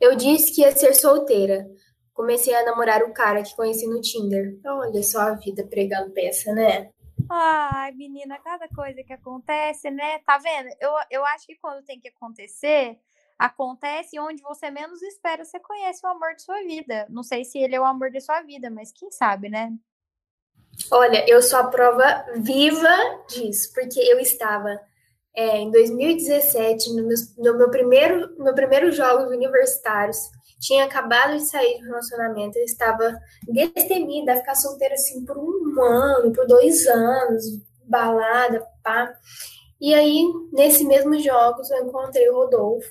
Eu 0.01 0.15
disse 0.15 0.55
que 0.55 0.61
ia 0.61 0.75
ser 0.75 0.95
solteira. 0.95 1.67
Comecei 2.13 2.55
a 2.55 2.65
namorar 2.65 3.03
o 3.03 3.13
cara 3.13 3.43
que 3.43 3.57
conheci 3.57 3.89
no 3.89 4.01
Tinder. 4.01 4.57
Olha 4.65 5.03
só 5.03 5.21
a 5.21 5.35
vida 5.35 5.67
pregando 5.67 6.13
peça, 6.13 6.53
né? 6.53 6.91
Ai, 7.29 7.91
menina, 7.93 8.39
cada 8.39 8.69
coisa 8.69 9.03
que 9.03 9.13
acontece, 9.13 9.91
né? 9.91 10.19
Tá 10.21 10.39
vendo? 10.39 10.69
Eu, 10.81 10.93
eu 11.11 11.27
acho 11.27 11.47
que 11.47 11.57
quando 11.57 11.85
tem 11.85 11.99
que 11.99 12.09
acontecer, 12.09 12.99
acontece 13.39 14.19
onde 14.21 14.43
você 14.43 14.71
menos 14.71 15.03
espera, 15.03 15.45
você 15.45 15.59
conhece 15.59 16.07
o 16.07 16.09
amor 16.11 16.35
de 16.35 16.43
sua 16.43 16.63
vida. 16.63 17.07
Não 17.09 17.23
sei 17.23 17.45
se 17.45 17.59
ele 17.59 17.75
é 17.75 17.81
o 17.81 17.85
amor 17.85 18.11
de 18.11 18.21
sua 18.21 18.43
vida, 18.43 18.71
mas 18.71 18.93
quem 18.93 19.11
sabe, 19.11 19.49
né? 19.49 19.73
Olha, 20.91 21.25
eu 21.29 21.41
sou 21.43 21.59
a 21.59 21.69
prova 21.69 22.27
viva 22.37 23.25
disso, 23.29 23.73
porque 23.73 24.01
eu 24.01 24.19
estava 24.19 24.81
é, 25.37 25.59
em 25.59 25.71
2017, 25.71 26.91
no 26.95 27.07
meu, 27.07 27.17
no 27.39 27.59
meu 27.59 27.71
primeiro, 27.71 28.35
meu 28.39 28.55
primeiro 28.55 28.93
jogos 28.93 29.31
universitários, 29.31 30.17
tinha 30.61 30.85
acabado 30.85 31.37
de 31.37 31.45
sair 31.45 31.79
do 31.79 31.87
relacionamento, 31.87 32.59
eu 32.59 32.65
estava 32.65 33.19
destemida 33.49 34.33
a 34.33 34.37
ficar 34.37 34.55
solteira 34.55 34.95
assim 34.95 35.25
por 35.25 35.37
um 35.37 35.83
ano, 35.83 36.33
por 36.33 36.47
dois 36.47 36.87
anos, 36.87 37.45
balada, 37.85 38.65
pá. 38.83 39.13
E 39.81 39.93
aí, 39.93 40.25
nesse 40.53 40.85
mesmo 40.85 41.19
jogos, 41.21 41.71
eu 41.71 41.85
encontrei 41.85 42.29
o 42.31 42.37
Rodolfo, 42.37 42.89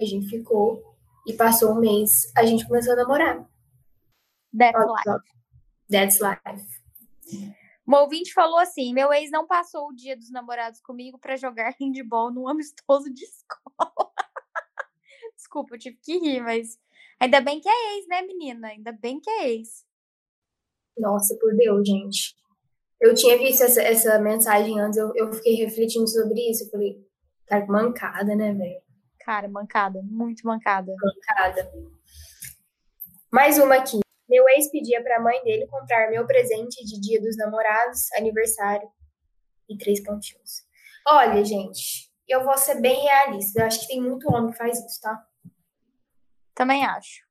a 0.00 0.04
gente 0.04 0.28
ficou, 0.28 0.82
e 1.26 1.32
passou 1.32 1.72
um 1.72 1.80
mês, 1.80 2.32
a 2.36 2.44
gente 2.44 2.66
começou 2.66 2.92
a 2.92 2.96
namorar. 2.96 3.44
That's 4.56 4.78
life. 4.78 5.22
That's 5.90 6.20
life. 6.20 7.57
Uma 7.88 8.02
ouvinte 8.02 8.34
falou 8.34 8.58
assim: 8.58 8.92
meu 8.92 9.10
ex 9.14 9.30
não 9.30 9.46
passou 9.46 9.88
o 9.88 9.94
dia 9.94 10.14
dos 10.14 10.30
namorados 10.30 10.78
comigo 10.78 11.18
para 11.18 11.38
jogar 11.38 11.74
handball 11.80 12.30
num 12.30 12.46
amistoso 12.46 13.10
de 13.10 13.24
escola. 13.24 14.12
Desculpa, 15.34 15.74
eu 15.74 15.78
tive 15.78 15.96
que 15.96 16.18
rir, 16.18 16.42
mas 16.42 16.78
ainda 17.18 17.40
bem 17.40 17.58
que 17.58 17.68
é 17.68 17.96
ex, 17.96 18.06
né, 18.06 18.20
menina? 18.20 18.68
Ainda 18.68 18.92
bem 18.92 19.18
que 19.18 19.30
é 19.30 19.48
ex. 19.52 19.86
Nossa, 20.98 21.34
por 21.40 21.56
Deus, 21.56 21.88
gente. 21.88 22.36
Eu 23.00 23.14
tinha 23.14 23.38
visto 23.38 23.62
essa, 23.62 23.80
essa 23.80 24.18
mensagem 24.18 24.78
antes, 24.78 24.98
eu, 24.98 25.10
eu 25.16 25.32
fiquei 25.32 25.54
refletindo 25.54 26.06
sobre 26.06 26.50
isso. 26.50 26.64
Eu 26.64 26.70
falei, 26.70 27.08
tá 27.46 27.64
mancada, 27.64 28.36
né, 28.36 28.52
velho? 28.52 28.82
Cara, 29.20 29.48
mancada, 29.48 30.02
muito 30.02 30.46
mancada. 30.46 30.94
Mancada. 31.00 31.72
Mais 33.30 33.56
uma 33.58 33.76
aqui. 33.76 34.00
Meu 34.28 34.46
ex 34.50 34.70
pedia 34.70 35.02
para 35.02 35.16
a 35.16 35.20
mãe 35.20 35.42
dele 35.42 35.66
comprar 35.66 36.10
meu 36.10 36.26
presente 36.26 36.84
de 36.84 37.00
Dia 37.00 37.20
dos 37.20 37.36
Namorados, 37.36 38.12
aniversário 38.12 38.88
e 39.68 39.76
três 39.78 40.02
pontinhos. 40.02 40.66
Olha, 41.06 41.42
gente, 41.44 42.10
eu 42.28 42.44
vou 42.44 42.56
ser 42.58 42.80
bem 42.80 43.00
realista. 43.02 43.60
Eu 43.60 43.66
acho 43.66 43.80
que 43.80 43.88
tem 43.88 44.02
muito 44.02 44.30
homem 44.30 44.52
que 44.52 44.58
faz 44.58 44.78
isso, 44.78 45.00
tá? 45.00 45.26
Também 46.54 46.84
acho. 46.84 47.26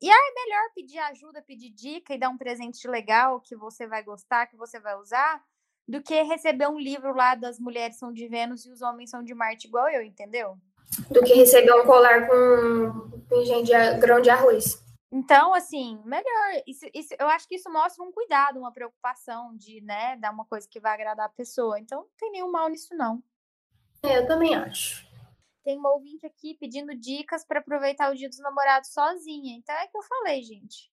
E 0.00 0.08
aí 0.08 0.14
é 0.14 0.44
melhor 0.44 0.70
pedir 0.74 0.98
ajuda, 0.98 1.42
pedir 1.42 1.70
dica 1.70 2.14
e 2.14 2.18
dar 2.18 2.28
um 2.28 2.38
presente 2.38 2.86
legal 2.86 3.40
que 3.40 3.56
você 3.56 3.86
vai 3.86 4.02
gostar, 4.02 4.46
que 4.46 4.56
você 4.56 4.78
vai 4.78 4.96
usar, 4.96 5.42
do 5.88 6.02
que 6.02 6.22
receber 6.22 6.68
um 6.68 6.78
livro 6.78 7.14
lá 7.14 7.34
das 7.34 7.58
mulheres 7.58 7.98
são 7.98 8.12
de 8.12 8.28
Vênus 8.28 8.66
e 8.66 8.70
os 8.70 8.82
homens 8.82 9.10
são 9.10 9.24
de 9.24 9.34
Marte 9.34 9.66
igual 9.66 9.88
eu, 9.88 10.02
entendeu? 10.02 10.56
Do 11.10 11.22
que 11.22 11.34
receber 11.34 11.72
um 11.72 11.86
colar 11.86 12.28
com, 12.28 13.10
com 13.28 13.62
de 13.62 13.72
grão 13.98 14.20
de 14.20 14.30
arroz. 14.30 14.84
Então, 15.10 15.54
assim, 15.54 16.00
melhor. 16.04 16.62
Isso, 16.66 16.84
isso, 16.92 17.14
eu 17.18 17.28
acho 17.28 17.48
que 17.48 17.56
isso 17.56 17.70
mostra 17.70 18.04
um 18.04 18.12
cuidado, 18.12 18.58
uma 18.58 18.72
preocupação 18.72 19.56
de, 19.56 19.80
né, 19.80 20.16
dar 20.16 20.30
uma 20.30 20.44
coisa 20.44 20.68
que 20.68 20.80
vai 20.80 20.92
agradar 20.92 21.26
a 21.26 21.30
pessoa. 21.30 21.80
Então, 21.80 22.02
não 22.02 22.08
tem 22.18 22.30
nenhum 22.30 22.50
mal 22.50 22.68
nisso, 22.68 22.94
não. 22.94 23.22
É, 24.02 24.18
eu 24.18 24.26
também 24.26 24.54
acho. 24.54 25.08
Tem 25.64 25.78
uma 25.78 25.92
ouvinte 25.92 26.26
aqui 26.26 26.54
pedindo 26.54 26.94
dicas 26.94 27.44
para 27.44 27.60
aproveitar 27.60 28.10
o 28.10 28.14
dia 28.14 28.28
dos 28.28 28.38
namorados 28.38 28.90
sozinha. 28.92 29.56
Então, 29.56 29.74
é 29.74 29.86
que 29.86 29.96
eu 29.96 30.02
falei, 30.02 30.42
gente. 30.42 30.92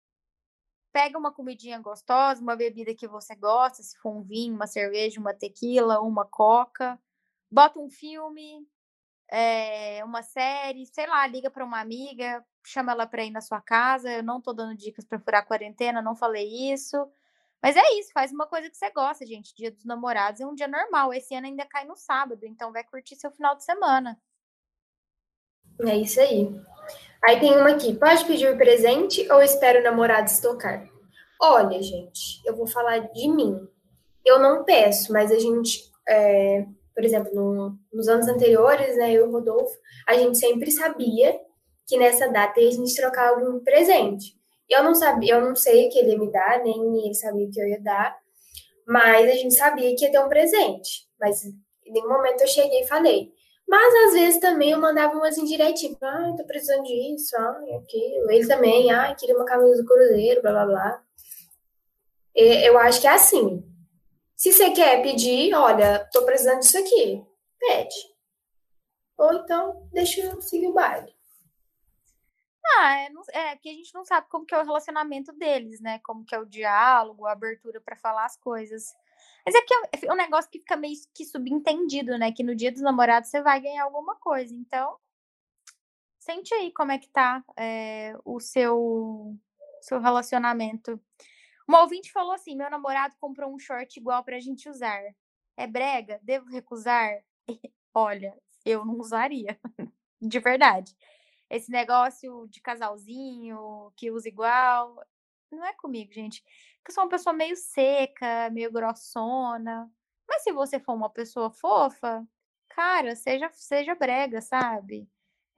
Pega 0.90 1.18
uma 1.18 1.32
comidinha 1.32 1.78
gostosa, 1.78 2.42
uma 2.42 2.56
bebida 2.56 2.94
que 2.94 3.06
você 3.06 3.34
gosta, 3.36 3.82
se 3.82 3.96
for 3.98 4.10
um 4.10 4.22
vinho, 4.22 4.54
uma 4.54 4.66
cerveja, 4.66 5.20
uma 5.20 5.34
tequila, 5.34 6.00
uma 6.00 6.24
coca. 6.24 6.98
Bota 7.50 7.78
um 7.78 7.90
filme, 7.90 8.66
é, 9.30 10.02
uma 10.02 10.22
série, 10.22 10.86
sei 10.86 11.06
lá, 11.06 11.26
liga 11.26 11.50
para 11.50 11.64
uma 11.64 11.80
amiga, 11.80 12.44
chama 12.68 12.92
ela 12.92 13.06
para 13.06 13.24
ir 13.24 13.30
na 13.30 13.40
sua 13.40 13.60
casa. 13.60 14.10
Eu 14.10 14.22
não 14.22 14.40
tô 14.40 14.52
dando 14.52 14.76
dicas 14.76 15.04
para 15.04 15.18
furar 15.18 15.42
a 15.42 15.44
quarentena, 15.44 16.02
não 16.02 16.14
falei 16.14 16.72
isso. 16.72 16.96
Mas 17.62 17.76
é 17.76 17.98
isso, 17.98 18.12
faz 18.12 18.30
uma 18.30 18.46
coisa 18.46 18.70
que 18.70 18.76
você 18.76 18.90
gosta, 18.90 19.26
gente. 19.26 19.54
Dia 19.54 19.70
dos 19.70 19.84
namorados 19.84 20.40
é 20.40 20.46
um 20.46 20.54
dia 20.54 20.68
normal. 20.68 21.12
Esse 21.12 21.34
ano 21.34 21.46
ainda 21.46 21.66
cai 21.66 21.84
no 21.84 21.96
sábado, 21.96 22.46
então 22.46 22.72
vai 22.72 22.84
curtir 22.84 23.16
seu 23.16 23.30
final 23.32 23.56
de 23.56 23.64
semana. 23.64 24.16
É 25.80 25.96
isso 25.96 26.20
aí. 26.20 26.48
Aí 27.24 27.40
tem 27.40 27.56
uma 27.56 27.70
aqui. 27.70 27.94
Pode 27.98 28.24
pedir 28.24 28.56
presente 28.56 29.30
ou 29.32 29.42
espera 29.42 29.80
o 29.80 29.84
namorado 29.84 30.28
estocar? 30.28 30.88
Olha, 31.40 31.82
gente, 31.82 32.40
eu 32.44 32.56
vou 32.56 32.66
falar 32.66 32.98
de 32.98 33.28
mim. 33.28 33.68
Eu 34.24 34.38
não 34.38 34.64
peço, 34.64 35.12
mas 35.12 35.32
a 35.32 35.38
gente 35.38 35.88
é, 36.08 36.66
por 36.98 37.04
exemplo, 37.04 37.32
no, 37.32 37.78
nos 37.92 38.08
anos 38.08 38.26
anteriores, 38.26 38.96
né, 38.96 39.12
eu 39.12 39.26
e 39.26 39.28
o 39.28 39.30
Rodolfo, 39.30 39.78
a 40.04 40.14
gente 40.14 40.36
sempre 40.36 40.68
sabia 40.72 41.38
que 41.88 41.96
nessa 41.96 42.28
data 42.28 42.60
a 42.60 42.70
gente 42.70 42.94
trocava 42.94 43.40
algum 43.40 43.58
presente. 43.60 44.36
Eu 44.68 44.84
não 44.84 44.94
sabia, 44.94 45.34
eu 45.34 45.40
não 45.40 45.56
sei 45.56 45.88
o 45.88 45.90
que 45.90 45.98
ele 45.98 46.10
ia 46.12 46.18
me 46.18 46.30
dar, 46.30 46.62
nem 46.62 47.06
ele 47.06 47.14
sabia 47.14 47.46
o 47.46 47.50
que 47.50 47.58
eu 47.58 47.66
ia 47.66 47.80
dar, 47.80 48.14
mas 48.86 49.26
a 49.26 49.32
gente 49.32 49.54
sabia 49.54 49.96
que 49.96 50.04
ia 50.04 50.12
ter 50.12 50.20
um 50.20 50.28
presente. 50.28 51.08
Mas 51.18 51.42
em 51.42 51.54
nenhum 51.86 52.08
momento 52.08 52.42
eu 52.42 52.46
cheguei 52.46 52.82
e 52.82 52.86
falei. 52.86 53.32
Mas 53.66 53.94
às 54.06 54.12
vezes 54.12 54.40
também 54.40 54.70
eu 54.70 54.80
mandava 54.80 55.14
umas 55.14 55.36
indiretinhas, 55.38 55.94
tipo, 55.94 56.04
ah, 56.04 56.34
tô 56.36 56.44
precisando 56.44 56.84
disso, 56.84 57.34
ah, 57.36 57.60
aquilo. 57.78 58.30
Ele 58.30 58.46
também, 58.46 58.90
ah, 58.90 59.14
queria 59.14 59.34
uma 59.34 59.44
camisa 59.44 59.82
do 59.82 59.88
Cruzeiro, 59.88 60.42
blá 60.42 60.52
blá 60.52 60.66
blá. 60.66 61.02
Eu 62.34 62.78
acho 62.78 63.00
que 63.00 63.06
é 63.06 63.10
assim. 63.10 63.64
Se 64.36 64.52
você 64.52 64.70
quer 64.70 65.02
pedir, 65.02 65.52
olha, 65.54 66.08
tô 66.12 66.24
precisando 66.24 66.60
disso 66.60 66.78
aqui, 66.78 67.22
pede. 67.58 67.96
Ou 69.18 69.32
então, 69.34 69.88
deixa 69.92 70.20
eu 70.20 70.40
seguir 70.40 70.68
o 70.68 70.72
baile. 70.72 71.17
Ah, 72.76 72.96
é, 72.96 73.10
é 73.38 73.56
que 73.56 73.68
a 73.68 73.72
gente 73.72 73.94
não 73.94 74.04
sabe 74.04 74.28
como 74.28 74.44
que 74.44 74.54
é 74.54 74.58
o 74.58 74.64
relacionamento 74.64 75.32
deles, 75.32 75.80
né? 75.80 75.98
Como 76.00 76.24
que 76.24 76.34
é 76.34 76.38
o 76.38 76.44
diálogo, 76.44 77.26
a 77.26 77.32
abertura 77.32 77.80
para 77.80 77.96
falar 77.96 78.24
as 78.26 78.36
coisas. 78.36 78.94
Mas 79.44 79.54
é 79.54 79.62
que 79.62 79.74
é, 79.74 80.06
é 80.06 80.12
um 80.12 80.16
negócio 80.16 80.50
que 80.50 80.58
fica 80.58 80.76
meio 80.76 80.94
que 81.14 81.24
subentendido, 81.24 82.18
né? 82.18 82.32
Que 82.32 82.42
no 82.42 82.54
dia 82.54 82.70
dos 82.70 82.82
namorados 82.82 83.30
você 83.30 83.40
vai 83.42 83.60
ganhar 83.60 83.84
alguma 83.84 84.16
coisa. 84.16 84.54
Então, 84.54 84.96
sente 86.18 86.52
aí 86.54 86.70
como 86.72 86.92
é 86.92 86.98
que 86.98 87.08
tá 87.08 87.42
é, 87.56 88.14
o 88.24 88.38
seu, 88.40 89.34
seu 89.80 89.98
relacionamento. 90.00 91.00
Uma 91.66 91.82
ouvinte 91.82 92.12
falou 92.12 92.32
assim: 92.32 92.56
meu 92.56 92.70
namorado 92.70 93.14
comprou 93.18 93.52
um 93.54 93.58
short 93.58 93.98
igual 93.98 94.22
pra 94.24 94.40
gente 94.40 94.68
usar. 94.68 95.00
É 95.56 95.66
brega? 95.66 96.20
Devo 96.22 96.46
recusar? 96.50 97.10
Olha, 97.94 98.36
eu 98.64 98.84
não 98.84 98.98
usaria. 98.98 99.58
de 100.20 100.38
verdade. 100.38 100.94
Esse 101.50 101.70
negócio 101.70 102.46
de 102.48 102.60
casalzinho 102.60 103.92
que 103.96 104.10
usa 104.10 104.28
igual, 104.28 105.02
não 105.50 105.64
é 105.64 105.72
comigo, 105.74 106.12
gente. 106.12 106.44
Eu 106.86 106.94
sou 106.94 107.04
uma 107.04 107.10
pessoa 107.10 107.32
meio 107.32 107.56
seca, 107.56 108.50
meio 108.50 108.72
grossona. 108.72 109.90
Mas 110.28 110.42
se 110.42 110.52
você 110.52 110.78
for 110.78 110.94
uma 110.94 111.10
pessoa 111.10 111.50
fofa, 111.50 112.26
cara, 112.68 113.16
seja, 113.16 113.50
seja 113.52 113.94
brega, 113.94 114.40
sabe? 114.40 115.08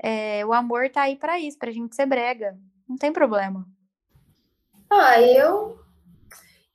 É, 0.02 0.44
o 0.46 0.52
amor 0.52 0.88
tá 0.90 1.02
aí 1.02 1.16
para 1.16 1.38
isso, 1.38 1.58
pra 1.58 1.70
gente 1.70 1.94
ser 1.94 2.06
brega. 2.06 2.58
Não 2.88 2.96
tem 2.96 3.12
problema. 3.12 3.66
Ah, 4.88 5.20
eu 5.20 5.80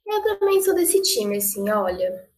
eu 0.06 0.22
também 0.22 0.62
sou 0.62 0.76
desse 0.76 1.02
time, 1.02 1.38
assim, 1.38 1.70
olha. 1.70 2.30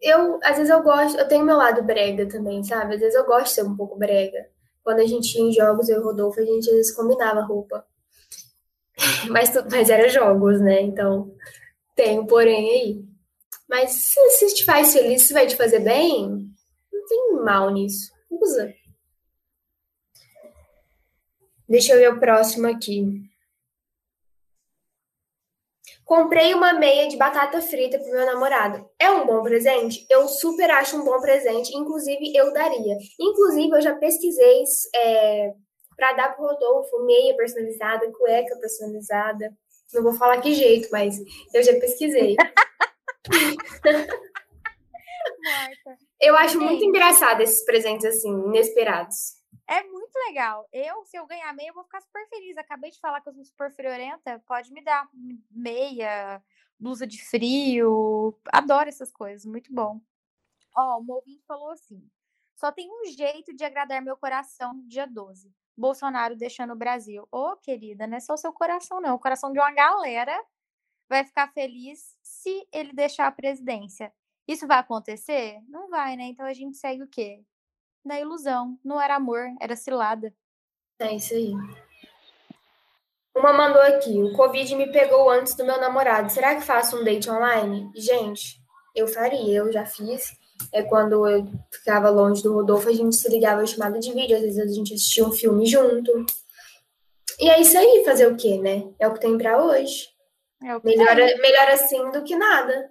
Eu, 0.00 0.38
às 0.42 0.56
vezes 0.56 0.70
eu 0.70 0.82
gosto, 0.82 1.18
eu 1.18 1.26
tenho 1.26 1.44
meu 1.44 1.56
lado 1.56 1.82
brega 1.82 2.28
também, 2.28 2.62
sabe? 2.62 2.94
Às 2.94 3.00
vezes 3.00 3.14
eu 3.14 3.24
gosto 3.24 3.46
de 3.46 3.52
ser 3.52 3.62
um 3.64 3.74
pouco 3.74 3.96
brega. 3.96 4.50
Quando 4.84 5.00
a 5.00 5.06
gente 5.06 5.36
ia 5.36 5.42
em 5.42 5.52
jogos, 5.52 5.88
eu 5.88 5.96
e 5.96 6.00
o 6.00 6.04
Rodolfo, 6.04 6.38
a 6.38 6.44
gente 6.44 6.68
às 6.68 6.76
vezes 6.76 6.94
combinava 6.94 7.40
roupa. 7.40 7.84
Mas, 9.28 9.50
mas 9.68 9.90
era 9.90 10.08
jogos, 10.08 10.60
né? 10.60 10.80
Então, 10.80 11.34
tem 11.96 12.20
um 12.20 12.26
porém 12.26 12.70
aí. 12.70 13.04
Mas 13.68 13.90
se, 13.90 14.30
se 14.30 14.54
te 14.54 14.64
faz 14.64 14.92
feliz, 14.92 15.22
se 15.22 15.32
vai 15.32 15.48
te 15.48 15.56
fazer 15.56 15.80
bem, 15.80 16.48
não 16.92 17.06
tem 17.08 17.32
mal 17.44 17.70
nisso. 17.70 18.12
Usa. 18.30 18.72
Deixa 21.68 21.94
eu 21.94 21.98
ver 21.98 22.12
o 22.12 22.20
próximo 22.20 22.68
aqui. 22.68 23.20
Comprei 26.04 26.52
uma 26.52 26.74
meia 26.74 27.08
de 27.08 27.16
batata 27.16 27.60
frita 27.62 27.98
pro 27.98 28.12
meu 28.12 28.26
namorado. 28.26 28.88
É 28.98 29.10
um 29.10 29.26
bom 29.26 29.42
presente? 29.42 30.06
Eu 30.10 30.28
super 30.28 30.70
acho 30.70 31.00
um 31.00 31.04
bom 31.04 31.18
presente. 31.20 31.76
Inclusive, 31.76 32.36
eu 32.36 32.52
daria. 32.52 32.96
Inclusive, 33.18 33.70
eu 33.70 33.80
já 33.80 33.94
pesquisei 33.94 34.64
é, 34.94 35.52
para 35.96 36.12
dar 36.12 36.36
pro 36.36 36.46
Rodolfo 36.46 37.04
meia 37.06 37.34
personalizada, 37.36 38.10
cueca 38.12 38.56
personalizada. 38.60 39.50
Não 39.94 40.02
vou 40.02 40.12
falar 40.12 40.40
que 40.40 40.52
jeito, 40.52 40.88
mas 40.92 41.16
eu 41.54 41.62
já 41.62 41.72
pesquisei. 41.74 42.36
eu 46.20 46.36
acho 46.36 46.60
muito 46.60 46.84
engraçado 46.84 47.40
esses 47.40 47.64
presentes 47.64 48.04
assim, 48.04 48.30
inesperados. 48.46 49.42
É 49.66 49.82
muito 49.84 50.14
legal. 50.28 50.68
Eu, 50.72 51.04
se 51.04 51.16
eu 51.16 51.26
ganhar 51.26 51.52
meia, 51.52 51.68
eu 51.68 51.74
vou 51.74 51.84
ficar 51.84 52.00
super 52.00 52.26
feliz. 52.28 52.56
Acabei 52.56 52.90
de 52.90 53.00
falar 53.00 53.20
que 53.20 53.28
eu 53.28 53.34
sou 53.34 53.44
super 53.44 53.70
friorenta. 53.72 54.42
Pode 54.46 54.72
me 54.72 54.82
dar 54.82 55.08
meia, 55.50 56.42
blusa 56.78 57.06
de 57.06 57.22
frio. 57.24 58.38
Adoro 58.52 58.88
essas 58.88 59.10
coisas, 59.12 59.44
muito 59.44 59.72
bom. 59.72 60.00
Ó, 60.76 61.00
o 61.00 61.12
ouvinte 61.12 61.44
falou 61.46 61.70
assim: 61.70 62.08
só 62.56 62.72
tem 62.72 62.90
um 62.90 63.04
jeito 63.06 63.54
de 63.54 63.64
agradar 63.64 64.02
meu 64.02 64.16
coração 64.16 64.80
dia 64.86 65.06
12. 65.06 65.52
Bolsonaro 65.76 66.36
deixando 66.36 66.72
o 66.72 66.76
Brasil. 66.76 67.26
Ô, 67.32 67.50
oh, 67.50 67.56
querida, 67.56 68.06
não 68.06 68.16
é 68.16 68.20
só 68.20 68.34
o 68.34 68.38
seu 68.38 68.52
coração, 68.52 69.00
não. 69.00 69.16
O 69.16 69.18
coração 69.18 69.52
de 69.52 69.58
uma 69.58 69.72
galera 69.72 70.40
vai 71.08 71.24
ficar 71.24 71.52
feliz 71.52 72.16
se 72.22 72.66
ele 72.72 72.92
deixar 72.92 73.26
a 73.26 73.32
presidência. 73.32 74.12
Isso 74.46 74.66
vai 74.66 74.78
acontecer? 74.78 75.60
Não 75.68 75.88
vai, 75.88 76.16
né? 76.16 76.24
Então 76.24 76.46
a 76.46 76.52
gente 76.52 76.76
segue 76.76 77.02
o 77.02 77.08
quê? 77.08 77.44
Da 78.04 78.20
ilusão. 78.20 78.78
Não 78.84 79.00
era 79.00 79.16
amor, 79.16 79.46
era 79.60 79.74
cilada. 79.74 80.34
É 80.98 81.14
isso 81.14 81.34
aí. 81.34 81.52
Uma 83.34 83.52
mandou 83.52 83.82
aqui: 83.82 84.22
o 84.22 84.32
Covid 84.34 84.74
me 84.76 84.92
pegou 84.92 85.28
antes 85.28 85.54
do 85.54 85.64
meu 85.64 85.80
namorado. 85.80 86.30
Será 86.30 86.54
que 86.54 86.62
faço 86.62 87.00
um 87.00 87.04
date 87.04 87.30
online? 87.30 87.90
Gente, 87.94 88.60
eu 88.94 89.08
faria, 89.08 89.58
eu 89.58 89.72
já 89.72 89.84
fiz. 89.84 90.32
É 90.72 90.82
quando 90.82 91.26
eu 91.26 91.44
ficava 91.72 92.10
longe 92.10 92.42
do 92.42 92.52
Rodolfo, 92.52 92.88
a 92.88 92.92
gente 92.92 93.16
se 93.16 93.28
ligava 93.28 93.66
chamada 93.66 93.98
de 93.98 94.12
vídeo, 94.12 94.36
às 94.36 94.42
vezes 94.42 94.58
a 94.58 94.72
gente 94.72 94.94
assistia 94.94 95.26
um 95.26 95.32
filme 95.32 95.66
junto. 95.66 96.24
E 97.40 97.50
é 97.50 97.60
isso 97.60 97.76
aí, 97.76 98.04
fazer 98.04 98.28
o 98.28 98.36
quê, 98.36 98.58
né? 98.58 98.88
É 98.98 99.08
o 99.08 99.14
que 99.14 99.20
tem 99.20 99.36
para 99.36 99.62
hoje. 99.62 100.08
É 100.62 100.78
melhor, 100.84 101.16
melhor 101.16 101.68
assim 101.70 102.10
do 102.12 102.22
que 102.22 102.36
nada. 102.36 102.90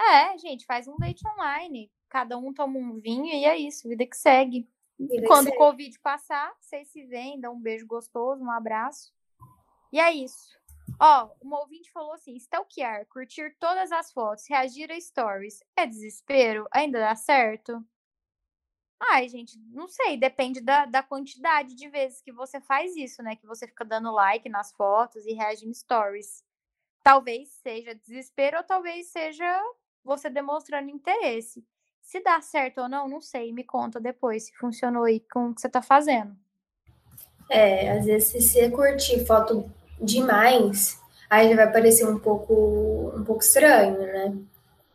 É, 0.00 0.38
gente, 0.38 0.64
faz 0.64 0.88
um 0.88 0.96
date 0.96 1.22
online. 1.28 1.90
Cada 2.08 2.38
um 2.38 2.52
toma 2.52 2.78
um 2.78 2.98
vinho 2.98 3.26
e 3.26 3.44
é 3.44 3.56
isso, 3.56 3.88
vida 3.88 4.06
que 4.06 4.16
segue. 4.16 4.68
Vida 4.98 5.26
Quando 5.26 5.48
o 5.48 5.56
Covid 5.56 5.98
passar, 6.00 6.52
vocês 6.60 6.88
se 6.88 7.04
veem, 7.04 7.40
dão 7.40 7.54
um 7.54 7.60
beijo 7.60 7.86
gostoso, 7.86 8.42
um 8.42 8.50
abraço. 8.50 9.12
E 9.92 10.00
é 10.00 10.12
isso. 10.12 10.58
Ó, 11.00 11.30
uma 11.40 11.60
ouvinte 11.60 11.90
falou 11.92 12.12
assim: 12.12 12.34
stalkear, 12.36 13.06
curtir 13.06 13.56
todas 13.60 13.92
as 13.92 14.12
fotos, 14.12 14.48
reagir 14.48 14.90
a 14.90 15.00
stories. 15.00 15.62
É 15.76 15.86
desespero? 15.86 16.66
Ainda 16.72 16.98
dá 16.98 17.14
certo? 17.14 17.84
Ai, 19.00 19.28
gente, 19.28 19.56
não 19.70 19.86
sei, 19.86 20.16
depende 20.16 20.60
da, 20.60 20.84
da 20.84 21.02
quantidade 21.02 21.74
de 21.76 21.88
vezes 21.88 22.20
que 22.20 22.32
você 22.32 22.60
faz 22.60 22.96
isso, 22.96 23.22
né? 23.22 23.36
Que 23.36 23.46
você 23.46 23.66
fica 23.66 23.84
dando 23.84 24.10
like 24.10 24.48
nas 24.48 24.72
fotos 24.72 25.24
e 25.24 25.32
reagindo 25.32 25.72
stories. 25.72 26.44
Talvez 27.04 27.48
seja 27.62 27.94
desespero 27.94 28.58
ou 28.58 28.64
talvez 28.64 29.06
seja 29.06 29.62
você 30.02 30.28
demonstrando 30.28 30.90
interesse. 30.90 31.64
Se 32.02 32.22
dá 32.22 32.40
certo 32.40 32.80
ou 32.82 32.88
não, 32.88 33.08
não 33.08 33.20
sei. 33.20 33.52
Me 33.52 33.64
conta 33.64 34.00
depois 34.00 34.46
se 34.46 34.52
funcionou 34.56 35.04
aí 35.04 35.20
com 35.32 35.50
o 35.50 35.54
que 35.54 35.60
você 35.60 35.68
tá 35.68 35.82
fazendo. 35.82 36.34
É, 37.50 37.92
às 37.92 38.04
vezes 38.04 38.28
se 38.28 38.40
você 38.40 38.70
curtir 38.70 39.24
foto 39.24 39.70
demais, 40.00 41.00
aí 41.28 41.48
já 41.48 41.56
vai 41.56 41.72
parecer 41.72 42.06
um 42.06 42.18
pouco, 42.18 43.12
um 43.16 43.24
pouco 43.24 43.42
estranho, 43.42 43.98
né? 43.98 44.34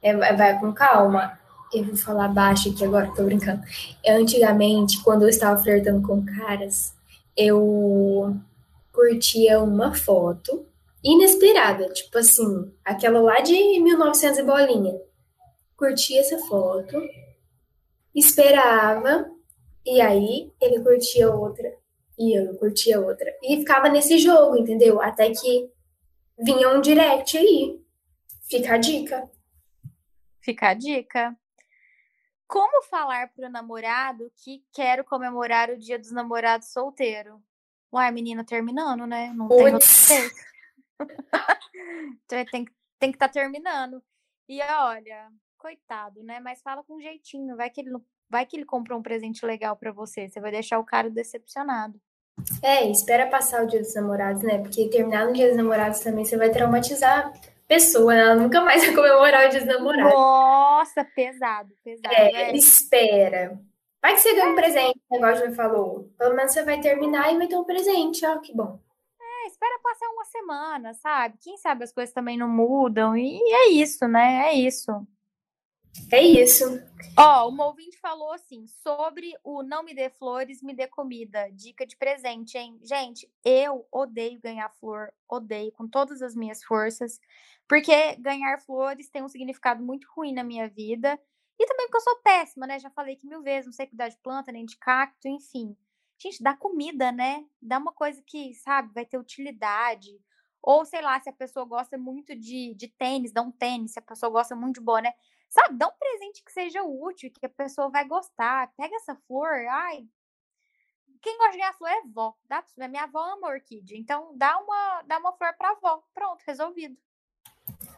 É, 0.01 0.33
vai 0.33 0.59
com 0.59 0.73
calma. 0.73 1.39
Eu 1.73 1.85
vou 1.85 1.95
falar 1.95 2.27
baixo 2.27 2.69
aqui 2.69 2.83
agora, 2.85 3.11
tô 3.15 3.23
brincando. 3.23 3.63
Antigamente, 4.07 5.01
quando 5.03 5.23
eu 5.23 5.29
estava 5.29 5.61
flertando 5.61 6.05
com 6.05 6.23
caras, 6.23 6.93
eu 7.35 8.35
curtia 8.91 9.59
uma 9.59 9.93
foto 9.93 10.65
inesperada, 11.03 11.89
tipo 11.89 12.17
assim, 12.17 12.71
aquela 12.85 13.19
lá 13.19 13.39
de 13.41 13.53
1900 13.79 14.39
e 14.39 14.43
bolinha. 14.43 14.95
Curtia 15.83 16.21
essa 16.21 16.39
foto, 16.45 16.97
esperava, 18.15 19.29
e 19.85 19.99
aí 19.99 20.49
ele 20.61 20.81
curtia 20.81 21.29
outra, 21.29 21.77
e 22.17 22.39
eu 22.39 22.57
curtia 22.57 23.01
outra. 23.01 23.29
E 23.43 23.57
ficava 23.57 23.89
nesse 23.89 24.17
jogo, 24.17 24.55
entendeu? 24.55 25.01
Até 25.01 25.29
que 25.31 25.69
vinha 26.39 26.69
um 26.69 26.79
direct 26.79 27.37
aí. 27.37 27.83
Fica 28.49 28.75
a 28.75 28.77
dica. 28.77 29.29
Fica 30.39 30.69
a 30.69 30.73
dica. 30.73 31.37
Como 32.47 32.81
falar 32.83 33.33
pro 33.33 33.49
namorado 33.49 34.31
que 34.37 34.63
quero 34.71 35.03
comemorar 35.03 35.69
o 35.69 35.77
dia 35.77 35.99
dos 35.99 36.11
namorados 36.13 36.69
solteiro? 36.69 37.43
Uai, 37.91 38.09
menina, 38.09 38.45
terminando, 38.45 39.05
né? 39.05 39.33
Não 39.35 39.49
tem 39.49 39.73
outro 39.73 39.89
jeito. 39.89 40.35
tem, 42.25 42.45
tem 42.45 43.11
que 43.11 43.17
estar 43.17 43.27
tá 43.27 43.33
terminando. 43.33 44.01
E 44.47 44.61
olha, 44.61 45.29
coitado, 45.63 46.21
né? 46.21 46.41
Mas 46.41 46.61
fala 46.61 46.83
com 46.83 46.99
jeitinho. 46.99 47.55
Vai 47.55 47.69
que 47.69 47.79
ele 47.79 47.91
Vai 48.33 48.47
que 48.47 48.57
ele 48.57 48.65
comprou 48.65 48.97
um 48.97 49.03
presente 49.03 49.45
legal 49.45 49.75
para 49.75 49.91
você, 49.91 50.27
você 50.27 50.41
vai 50.41 50.49
deixar 50.49 50.79
o 50.79 50.83
cara 50.83 51.07
decepcionado. 51.07 52.01
É, 52.63 52.89
espera 52.89 53.27
passar 53.27 53.63
o 53.63 53.67
dia 53.67 53.79
dos 53.79 53.93
namorados, 53.93 54.41
né? 54.41 54.57
Porque 54.57 54.89
terminar 54.89 55.27
no 55.27 55.33
dia 55.33 55.49
dos 55.49 55.57
namorados 55.57 55.99
também 55.99 56.25
você 56.25 56.35
vai 56.35 56.49
traumatizar 56.49 57.27
a 57.27 57.33
pessoa, 57.67 58.11
né? 58.11 58.21
ela 58.21 58.35
nunca 58.35 58.59
mais 58.61 58.81
vai 58.85 58.95
comemorar 58.95 59.45
o 59.45 59.49
dia 59.49 59.59
dos 59.59 59.69
namorados. 59.69 60.13
Nossa, 60.13 61.05
pesado, 61.15 61.75
pesado. 61.83 62.15
É, 62.15 62.31
né? 62.31 62.51
espera. 62.53 63.59
Vai 64.01 64.15
que 64.15 64.21
você 64.21 64.33
ganha 64.33 64.49
um 64.49 64.55
presente, 64.55 64.99
o 65.11 65.13
negócio 65.13 65.47
já 65.47 65.55
falou. 65.55 66.11
Pelo 66.17 66.35
menos 66.35 66.53
você 66.53 66.63
vai 66.63 66.81
terminar 66.81 67.31
e 67.31 67.37
vai 67.37 67.47
ter 67.47 67.55
um 67.55 67.63
presente, 67.63 68.25
ó, 68.25 68.39
que 68.39 68.51
bom. 68.51 68.79
É, 69.21 69.47
espera 69.47 69.79
passar 69.83 70.09
uma 70.09 70.25
semana, 70.25 70.93
sabe? 70.95 71.37
Quem 71.39 71.55
sabe 71.57 71.83
as 71.83 71.93
coisas 71.93 72.13
também 72.13 72.35
não 72.35 72.49
mudam. 72.49 73.15
E 73.15 73.39
é 73.53 73.69
isso, 73.69 74.07
né? 74.07 74.47
É 74.47 74.53
isso. 74.53 75.05
É 76.11 76.21
isso. 76.21 76.81
Ó, 77.17 77.47
uma 77.47 77.67
ouvinte 77.67 77.97
falou 77.99 78.33
assim, 78.33 78.65
sobre 78.67 79.33
o 79.43 79.61
não 79.61 79.83
me 79.83 79.93
dê 79.93 80.09
flores, 80.09 80.61
me 80.63 80.73
dê 80.73 80.87
comida. 80.87 81.49
Dica 81.51 81.85
de 81.85 81.95
presente, 81.95 82.57
hein? 82.57 82.79
Gente, 82.83 83.31
eu 83.45 83.87
odeio 83.91 84.39
ganhar 84.39 84.69
flor, 84.79 85.13
odeio 85.29 85.71
com 85.71 85.87
todas 85.87 86.21
as 86.21 86.35
minhas 86.35 86.63
forças, 86.63 87.19
porque 87.67 88.15
ganhar 88.15 88.59
flores 88.59 89.09
tem 89.09 89.23
um 89.23 89.27
significado 89.27 89.83
muito 89.83 90.07
ruim 90.15 90.33
na 90.33 90.43
minha 90.43 90.67
vida. 90.67 91.19
E 91.59 91.65
também 91.67 91.85
porque 91.85 91.97
eu 91.97 92.01
sou 92.01 92.21
péssima, 92.21 92.65
né? 92.65 92.79
Já 92.79 92.89
falei 92.89 93.15
que 93.15 93.27
mil 93.27 93.43
vezes, 93.43 93.67
não 93.67 93.73
sei 93.73 93.85
cuidar 93.85 94.09
de 94.09 94.17
planta, 94.17 94.51
nem 94.51 94.65
de 94.65 94.77
cacto, 94.77 95.27
enfim. 95.27 95.77
Gente, 96.17 96.41
dá 96.41 96.55
comida, 96.55 97.11
né? 97.11 97.45
Dá 97.61 97.77
uma 97.77 97.93
coisa 97.93 98.21
que, 98.25 98.53
sabe, 98.55 98.91
vai 98.93 99.05
ter 99.05 99.17
utilidade. 99.17 100.19
Ou, 100.61 100.85
sei 100.85 101.01
lá, 101.01 101.19
se 101.19 101.29
a 101.29 101.33
pessoa 101.33 101.65
gosta 101.65 101.97
muito 101.97 102.35
de, 102.35 102.73
de 102.75 102.87
tênis, 102.87 103.31
dá 103.31 103.41
um 103.41 103.51
tênis. 103.51 103.91
Se 103.91 103.99
a 103.99 104.01
pessoa 104.01 104.31
gosta 104.31 104.55
muito 104.55 104.75
de 104.75 104.81
boné, 104.81 105.13
Sabe, 105.53 105.77
dá 105.77 105.87
um 105.87 105.99
presente 105.99 106.43
que 106.43 106.51
seja 106.51 106.81
útil, 106.81 107.31
que 107.31 107.45
a 107.45 107.49
pessoa 107.49 107.87
vai 107.87 108.07
gostar. 108.07 108.73
Pega 108.75 108.95
essa 108.95 109.15
flor, 109.27 109.53
ai. 109.69 110.03
Quem 111.21 111.37
gosta 111.37 111.51
de 111.51 111.57
ganhar 111.59 111.73
flor 111.73 111.91
é 111.91 112.01
vó. 112.11 112.33
Dá 112.49 112.63
pra 112.63 112.87
Minha 112.87 113.03
avó 113.03 113.19
ama 113.19 113.49
orquídea. 113.49 113.95
Então, 113.95 114.35
dá 114.35 114.57
uma, 114.57 115.03
dá 115.03 115.19
uma 115.19 115.31
flor 115.33 115.53
pra 115.55 115.69
avó. 115.69 116.01
Pronto, 116.11 116.41
resolvido. 116.47 116.97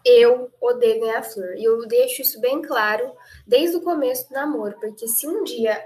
Eu 0.04 0.52
odeio 0.60 1.00
ganhar 1.00 1.24
flor. 1.24 1.56
E 1.56 1.64
eu 1.64 1.88
deixo 1.88 2.24
isso 2.24 2.42
bem 2.42 2.62
claro 2.62 3.16
desde 3.48 3.78
o 3.78 3.82
começo 3.82 4.28
do 4.28 4.34
namoro. 4.34 4.78
Porque 4.78 5.08
se 5.08 5.26
um 5.26 5.42
dia 5.42 5.82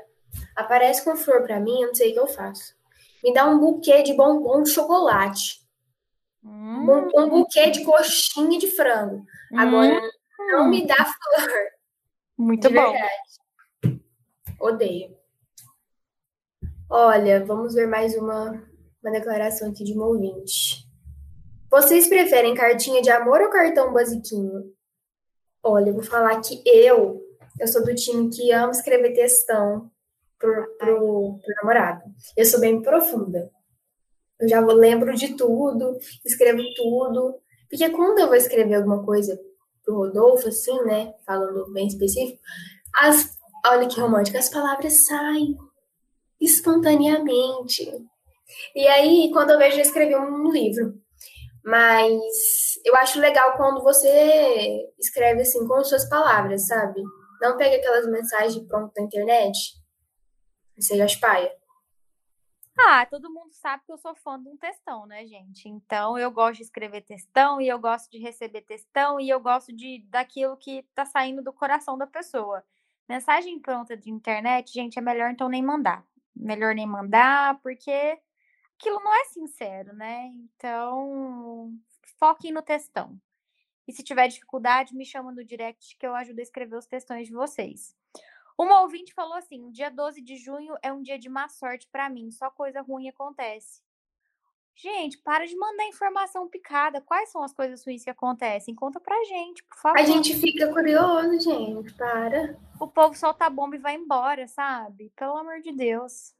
aparece 0.55 1.03
com 1.03 1.15
flor 1.15 1.43
pra 1.43 1.59
mim, 1.59 1.81
eu 1.81 1.89
não 1.89 1.95
sei 1.95 2.09
o 2.09 2.13
que 2.13 2.19
eu 2.19 2.27
faço. 2.27 2.75
Me 3.23 3.31
dá 3.31 3.45
um 3.45 3.59
buquê 3.59 4.01
de 4.01 4.15
bombom 4.15 4.63
de 4.63 4.71
chocolate. 4.71 5.63
Hum. 6.43 6.89
Um, 6.89 7.25
um 7.25 7.29
buquê 7.29 7.69
de 7.69 7.85
coxinha 7.85 8.57
de 8.57 8.71
frango. 8.71 9.23
Agora, 9.55 10.01
hum. 10.39 10.47
Não 10.51 10.69
me 10.69 10.85
dá 10.87 10.95
flor. 10.95 11.51
Muito 12.37 12.67
de 12.67 12.73
bom. 12.73 12.91
Verdade. 12.91 14.01
Odeio. 14.59 15.17
Olha, 16.89 17.45
vamos 17.45 17.73
ver 17.73 17.87
mais 17.87 18.15
uma, 18.15 18.51
uma 19.03 19.11
declaração 19.11 19.69
aqui 19.69 19.83
de 19.83 19.97
um 19.97 20.01
ouvinte. 20.01 20.87
Vocês 21.69 22.07
preferem 22.07 22.55
cartinha 22.55 23.01
de 23.01 23.11
amor 23.11 23.41
ou 23.41 23.49
cartão 23.49 23.93
basiquinho? 23.93 24.73
Olha, 25.61 25.89
eu 25.89 25.93
vou 25.93 26.03
falar 26.03 26.39
que 26.41 26.63
eu, 26.65 27.21
eu 27.59 27.67
sou 27.67 27.83
do 27.83 27.93
time 27.93 28.29
que 28.29 28.51
ama 28.51 28.71
escrever 28.71 29.13
textão 29.13 29.91
pro, 30.39 30.77
pro, 30.77 31.39
pro 31.39 31.55
namorado. 31.61 32.01
Eu 32.35 32.45
sou 32.45 32.59
bem 32.59 32.81
profunda. 32.81 33.51
Eu 34.39 34.47
já 34.47 34.59
lembro 34.61 35.13
de 35.13 35.35
tudo, 35.35 35.97
escrevo 36.25 36.63
tudo. 36.75 37.35
Porque 37.69 37.89
quando 37.89 38.19
eu 38.19 38.27
vou 38.27 38.35
escrever 38.35 38.75
alguma 38.75 39.05
coisa 39.05 39.39
pro 39.89 39.97
Rodolfo, 39.97 40.47
assim, 40.47 40.79
né? 40.83 41.13
Falando 41.25 41.71
bem 41.73 41.87
específico, 41.87 42.39
as, 42.95 43.37
olha 43.65 43.87
que 43.87 43.99
romântico, 43.99 44.37
as 44.37 44.49
palavras 44.49 45.05
saem 45.05 45.57
espontaneamente. 46.39 47.91
E 48.75 48.87
aí, 48.87 49.31
quando 49.33 49.51
eu 49.51 49.57
vejo, 49.57 49.77
eu 49.77 49.81
escrevi 49.81 50.15
um 50.15 50.51
livro. 50.51 50.93
Mas 51.63 52.15
eu 52.85 52.95
acho 52.95 53.19
legal 53.19 53.57
quando 53.57 53.83
você 53.83 54.87
escreve 54.97 55.41
assim 55.41 55.67
com 55.67 55.83
suas 55.83 56.07
palavras, 56.07 56.67
sabe? 56.67 57.01
Não 57.41 57.57
pega 57.57 57.75
aquelas 57.75 58.07
mensagens 58.07 58.65
prontas 58.65 58.93
da 58.95 59.01
internet. 59.01 59.57
Você 60.77 60.97
já 60.97 61.05
paia. 61.19 61.51
Ah, 62.87 63.05
todo 63.05 63.31
mundo 63.31 63.53
sabe 63.53 63.83
que 63.85 63.91
eu 63.91 63.97
sou 63.97 64.15
fã 64.15 64.41
de 64.41 64.47
um 64.49 64.57
textão, 64.57 65.05
né, 65.05 65.25
gente? 65.25 65.67
Então 65.67 66.17
eu 66.17 66.31
gosto 66.31 66.57
de 66.57 66.63
escrever 66.63 67.01
textão 67.01 67.59
e 67.61 67.67
eu 67.67 67.77
gosto 67.79 68.09
de 68.09 68.17
receber 68.19 68.61
textão 68.61 69.19
e 69.19 69.29
eu 69.29 69.39
gosto 69.39 69.73
de 69.73 69.99
daquilo 70.09 70.55
que 70.57 70.83
tá 70.95 71.05
saindo 71.05 71.43
do 71.43 71.51
coração 71.53 71.97
da 71.97 72.07
pessoa. 72.07 72.63
Mensagem 73.07 73.59
pronta 73.59 73.97
de 73.97 74.09
internet, 74.09 74.71
gente, 74.73 74.97
é 74.99 75.01
melhor 75.01 75.31
então 75.31 75.49
nem 75.49 75.61
mandar. 75.63 76.05
melhor 76.35 76.73
nem 76.75 76.87
mandar, 76.87 77.59
porque 77.61 78.19
aquilo 78.79 78.99
não 79.03 79.13
é 79.15 79.25
sincero, 79.25 79.93
né? 79.93 80.27
Então, 80.55 81.73
foquem 82.19 82.51
no 82.51 82.61
textão. 82.61 83.19
E 83.87 83.93
se 83.93 84.03
tiver 84.03 84.27
dificuldade, 84.29 84.95
me 84.95 85.05
chama 85.05 85.31
no 85.31 85.43
direct 85.45 85.97
que 85.97 86.05
eu 86.07 86.15
ajudo 86.15 86.39
a 86.39 86.43
escrever 86.43 86.77
os 86.77 86.85
textões 86.87 87.27
de 87.27 87.33
vocês. 87.33 87.95
Uma 88.59 88.81
ouvinte 88.81 89.13
falou 89.13 89.35
assim: 89.35 89.71
dia 89.71 89.89
12 89.89 90.21
de 90.21 90.35
junho 90.35 90.75
é 90.83 90.91
um 90.91 91.01
dia 91.01 91.17
de 91.17 91.29
má 91.29 91.47
sorte 91.47 91.87
para 91.89 92.09
mim, 92.09 92.29
só 92.29 92.49
coisa 92.49 92.81
ruim 92.81 93.07
acontece. 93.07 93.81
Gente, 94.75 95.17
para 95.17 95.47
de 95.47 95.55
mandar 95.55 95.85
informação 95.85 96.47
picada. 96.49 96.99
Quais 96.99 97.31
são 97.31 97.41
as 97.41 97.53
coisas 97.53 97.85
ruins 97.85 98.03
que 98.03 98.09
acontecem? 98.09 98.75
Conta 98.75 98.99
pra 98.99 99.15
gente, 99.23 99.63
por 99.63 99.77
favor. 99.77 99.97
A 99.97 100.03
gente 100.03 100.35
fica 100.35 100.67
curioso, 100.73 101.39
gente. 101.39 101.93
Para. 101.93 102.57
O 102.81 102.87
povo 102.87 103.15
solta 103.15 103.45
a 103.45 103.49
bomba 103.49 103.77
e 103.77 103.79
vai 103.79 103.95
embora, 103.95 104.45
sabe? 104.49 105.09
Pelo 105.15 105.37
amor 105.37 105.61
de 105.61 105.71
Deus. 105.71 106.33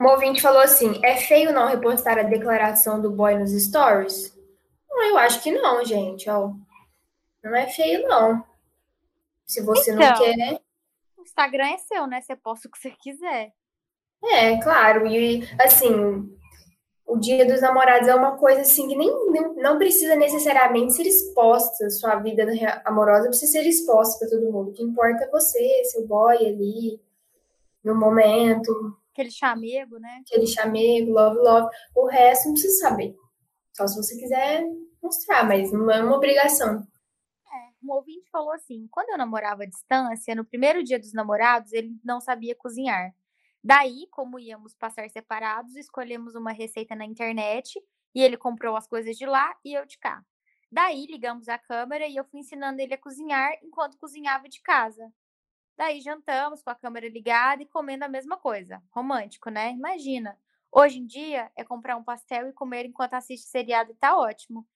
Um 0.00 0.06
ouvinte 0.06 0.40
falou 0.40 0.60
assim: 0.60 1.00
é 1.04 1.16
feio 1.16 1.52
não 1.52 1.66
repostar 1.66 2.18
a 2.18 2.22
declaração 2.22 3.02
do 3.02 3.10
boy 3.10 3.36
nos 3.36 3.50
stories? 3.50 4.32
Não, 4.88 5.04
eu 5.06 5.18
acho 5.18 5.42
que 5.42 5.50
não, 5.50 5.84
gente. 5.84 6.30
Ó. 6.30 6.52
Não 7.42 7.56
é 7.56 7.66
feio, 7.66 8.06
não. 8.06 8.44
Se 9.44 9.60
você 9.60 9.92
então, 9.92 10.08
não 10.08 10.18
quer. 10.18 10.67
Instagram 11.28 11.66
é 11.66 11.78
seu, 11.78 12.06
né? 12.06 12.20
Você 12.20 12.34
posta 12.34 12.68
o 12.68 12.70
que 12.70 12.78
você 12.78 12.90
quiser. 12.90 13.52
É, 14.24 14.60
claro. 14.60 15.06
E, 15.06 15.42
assim, 15.60 16.28
o 17.06 17.16
Dia 17.16 17.46
dos 17.46 17.60
Namorados 17.60 18.08
é 18.08 18.14
uma 18.14 18.36
coisa 18.36 18.62
assim 18.62 18.88
que 18.88 18.96
nem, 18.96 19.08
nem 19.30 19.54
não 19.56 19.78
precisa 19.78 20.16
necessariamente 20.16 20.94
ser 20.94 21.06
exposta. 21.06 21.88
Sua 21.90 22.16
vida 22.16 22.46
amorosa 22.84 23.28
precisa 23.28 23.52
ser 23.52 23.66
exposta 23.66 24.18
para 24.18 24.28
todo 24.28 24.52
mundo. 24.52 24.70
O 24.70 24.72
que 24.72 24.82
importa 24.82 25.24
é 25.24 25.30
você, 25.30 25.84
seu 25.84 26.06
boy 26.06 26.36
ali, 26.36 27.00
no 27.84 27.94
momento. 27.94 28.96
Aquele 29.12 29.30
chamego, 29.30 29.98
né? 29.98 30.20
Aquele 30.20 30.46
chamego, 30.46 31.12
love, 31.12 31.38
love. 31.38 31.68
O 31.94 32.06
resto 32.06 32.46
não 32.46 32.52
precisa 32.52 32.88
saber. 32.88 33.16
Só 33.72 33.86
se 33.86 33.96
você 33.96 34.16
quiser 34.16 34.64
mostrar, 35.02 35.46
mas 35.46 35.72
não 35.72 35.90
é 35.90 36.02
uma 36.02 36.16
obrigação. 36.16 36.86
Um 37.82 37.92
ouvinte 37.92 38.28
falou 38.30 38.52
assim: 38.52 38.88
quando 38.90 39.10
eu 39.10 39.18
namorava 39.18 39.62
à 39.62 39.66
distância, 39.66 40.34
no 40.34 40.44
primeiro 40.44 40.82
dia 40.82 40.98
dos 40.98 41.12
namorados, 41.12 41.72
ele 41.72 41.96
não 42.04 42.20
sabia 42.20 42.54
cozinhar. 42.54 43.14
Daí, 43.62 44.06
como 44.10 44.38
íamos 44.38 44.74
passar 44.74 45.08
separados, 45.10 45.76
escolhemos 45.76 46.34
uma 46.34 46.52
receita 46.52 46.94
na 46.94 47.04
internet 47.04 47.80
e 48.14 48.22
ele 48.22 48.36
comprou 48.36 48.76
as 48.76 48.86
coisas 48.86 49.16
de 49.16 49.26
lá 49.26 49.56
e 49.64 49.74
eu 49.74 49.84
de 49.86 49.98
cá. 49.98 50.24
Daí, 50.70 51.06
ligamos 51.06 51.48
a 51.48 51.58
câmera 51.58 52.06
e 52.06 52.16
eu 52.16 52.24
fui 52.24 52.40
ensinando 52.40 52.80
ele 52.80 52.94
a 52.94 52.98
cozinhar 52.98 53.52
enquanto 53.62 53.98
cozinhava 53.98 54.48
de 54.48 54.60
casa. 54.60 55.12
Daí, 55.76 56.00
jantamos 56.00 56.62
com 56.62 56.70
a 56.70 56.74
câmera 56.74 57.08
ligada 57.08 57.62
e 57.62 57.66
comendo 57.66 58.04
a 58.04 58.08
mesma 58.08 58.36
coisa. 58.36 58.82
Romântico, 58.90 59.50
né? 59.50 59.72
Imagina. 59.72 60.38
Hoje 60.72 60.98
em 60.98 61.06
dia, 61.06 61.50
é 61.56 61.64
comprar 61.64 61.96
um 61.96 62.04
pastel 62.04 62.48
e 62.48 62.52
comer 62.52 62.84
enquanto 62.86 63.14
assiste 63.14 63.48
seriado 63.48 63.92
e 63.92 63.94
tá 63.94 64.16
ótimo. 64.18 64.66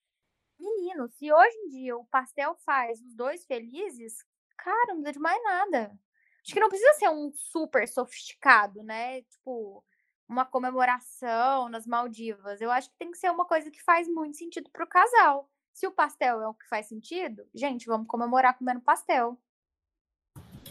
Menino, 0.62 1.08
se 1.08 1.32
hoje 1.32 1.56
em 1.56 1.68
dia 1.68 1.96
o 1.96 2.04
pastel 2.04 2.54
faz 2.64 3.00
os 3.00 3.14
dois 3.14 3.44
felizes, 3.44 4.24
cara, 4.56 4.94
não 4.94 5.02
precisa 5.02 5.12
de 5.12 5.18
mais 5.18 5.42
nada. 5.42 5.98
Acho 6.44 6.54
que 6.54 6.60
não 6.60 6.68
precisa 6.68 6.92
ser 6.94 7.08
um 7.08 7.32
super 7.32 7.88
sofisticado, 7.88 8.82
né? 8.82 9.22
Tipo, 9.22 9.84
uma 10.28 10.44
comemoração 10.44 11.68
nas 11.68 11.86
Maldivas. 11.86 12.60
Eu 12.60 12.70
acho 12.70 12.88
que 12.90 12.96
tem 12.96 13.10
que 13.10 13.18
ser 13.18 13.30
uma 13.30 13.44
coisa 13.44 13.70
que 13.70 13.82
faz 13.82 14.08
muito 14.08 14.36
sentido 14.36 14.70
pro 14.72 14.86
casal. 14.86 15.50
Se 15.72 15.86
o 15.86 15.92
pastel 15.92 16.40
é 16.40 16.48
o 16.48 16.54
que 16.54 16.68
faz 16.68 16.86
sentido, 16.86 17.44
gente, 17.52 17.86
vamos 17.86 18.06
comemorar 18.06 18.56
comendo 18.56 18.80
pastel. 18.80 19.38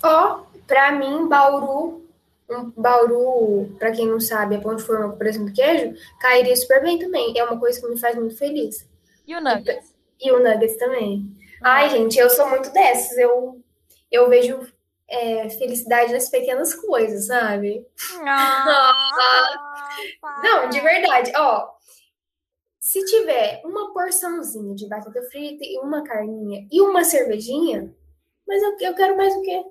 Ó, 0.03 0.39
oh, 0.39 0.59
pra 0.67 0.91
mim, 0.93 1.27
Bauru, 1.27 2.05
um 2.49 2.69
Bauru, 2.71 3.75
pra 3.77 3.91
quem 3.91 4.07
não 4.07 4.19
sabe, 4.19 4.55
é 4.55 4.59
pão 4.59 4.75
de 4.75 4.83
forma 4.83 5.09
com 5.09 5.17
presunto 5.17 5.53
queijo, 5.53 5.95
cairia 6.19 6.55
super 6.55 6.81
bem 6.81 6.97
também. 6.97 7.37
É 7.37 7.43
uma 7.43 7.59
coisa 7.59 7.79
que 7.79 7.87
me 7.87 7.99
faz 7.99 8.15
muito 8.15 8.37
feliz. 8.37 8.89
E 9.25 9.35
o 9.35 9.41
Nuggets? 9.41 9.95
E, 10.19 10.31
o 10.31 10.39
Nuggets 10.39 10.77
também. 10.77 11.35
Ai, 11.63 11.89
gente, 11.89 12.17
eu 12.17 12.29
sou 12.29 12.49
muito 12.49 12.71
dessas. 12.71 13.17
Eu, 13.17 13.63
eu 14.11 14.29
vejo 14.29 14.59
é, 15.07 15.49
felicidade 15.49 16.13
nas 16.13 16.29
pequenas 16.29 16.73
coisas, 16.73 17.27
sabe? 17.27 17.85
Ah, 18.25 19.89
Não, 20.43 20.69
de 20.69 20.79
verdade. 20.79 21.31
Ó, 21.35 21.69
se 22.79 23.03
tiver 23.05 23.61
uma 23.63 23.93
porçãozinha 23.93 24.75
de 24.75 24.87
batata 24.87 25.21
frita 25.29 25.63
e 25.63 25.77
uma 25.79 26.03
carninha 26.03 26.67
e 26.71 26.81
uma 26.81 27.03
cervejinha, 27.03 27.95
mas 28.47 28.61
eu, 28.61 28.77
eu 28.79 28.95
quero 28.95 29.15
mais 29.15 29.33
o 29.35 29.41
quê? 29.41 29.63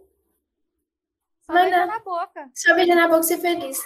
Só 1.42 1.52
beijar 1.52 1.86
na 1.86 1.98
boca. 1.98 2.50
Só 2.54 2.74
beijar 2.74 2.94
na 2.94 3.08
boca 3.08 3.20
e 3.20 3.24
ser 3.24 3.38
feliz. 3.38 3.78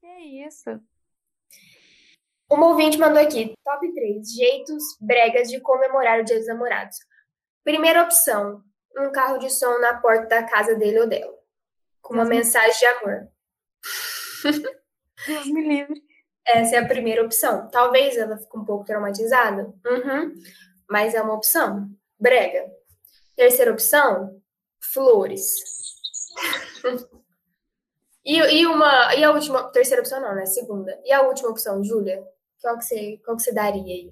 Que 0.00 0.46
isso. 0.46 0.80
Uma 2.50 2.68
ouvinte 2.68 2.98
mandou 2.98 3.22
aqui, 3.22 3.54
top 3.64 3.94
3 3.94 4.32
jeitos 4.32 4.82
bregas 5.00 5.48
de 5.48 5.60
comemorar 5.60 6.20
o 6.20 6.24
Dia 6.24 6.38
dos 6.38 6.46
Namorados. 6.46 6.96
Primeira 7.64 8.02
opção, 8.02 8.62
um 8.96 9.10
carro 9.10 9.38
de 9.38 9.50
som 9.50 9.78
na 9.78 10.00
porta 10.00 10.28
da 10.28 10.42
casa 10.42 10.74
dele 10.74 11.00
ou 11.00 11.06
dela, 11.06 11.34
com 12.02 12.14
uma 12.14 12.24
mensagem 12.24 12.78
de 12.78 12.86
amor. 12.86 13.28
Deus 15.26 15.46
me 15.46 15.66
livre. 15.66 16.02
Essa 16.46 16.76
é 16.76 16.78
a 16.78 16.86
primeira 16.86 17.24
opção. 17.24 17.68
Talvez 17.70 18.16
ela 18.16 18.36
fique 18.36 18.56
um 18.56 18.64
pouco 18.64 18.84
traumatizada, 18.84 19.72
uhum. 19.86 20.34
mas 20.88 21.14
é 21.14 21.22
uma 21.22 21.34
opção. 21.34 21.88
Brega. 22.20 22.70
Terceira 23.34 23.72
opção, 23.72 24.40
flores. 24.92 25.46
e, 28.24 28.38
e, 28.38 28.66
uma, 28.66 29.14
e 29.14 29.24
a 29.24 29.32
última, 29.32 29.72
terceira 29.72 30.02
opção 30.02 30.20
não, 30.20 30.34
né? 30.34 30.44
Segunda. 30.44 31.00
E 31.04 31.12
a 31.12 31.22
última 31.22 31.48
opção, 31.48 31.82
Júlia? 31.82 32.22
Qual 32.64 32.78
que 32.78 32.84
você, 32.84 33.20
qual 33.22 33.36
que 33.36 33.42
você 33.42 33.52
daria 33.52 33.82
aí? 33.82 34.10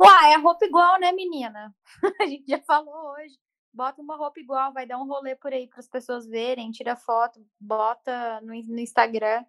Uai, 0.00 0.32
é 0.32 0.36
roupa 0.38 0.64
igual, 0.64 0.98
né, 0.98 1.12
menina? 1.12 1.72
a 2.20 2.26
gente 2.26 2.44
já 2.50 2.58
falou 2.58 3.12
hoje 3.12 3.38
bota 3.72 4.02
uma 4.02 4.16
roupa 4.16 4.40
igual, 4.40 4.72
vai 4.72 4.86
dar 4.86 4.98
um 4.98 5.06
rolê 5.06 5.34
por 5.36 5.52
aí 5.52 5.66
para 5.66 5.78
as 5.78 5.88
pessoas 5.88 6.26
verem, 6.26 6.70
tira 6.70 6.96
foto, 6.96 7.40
bota 7.58 8.40
no, 8.40 8.48
no 8.48 8.80
Instagram. 8.80 9.44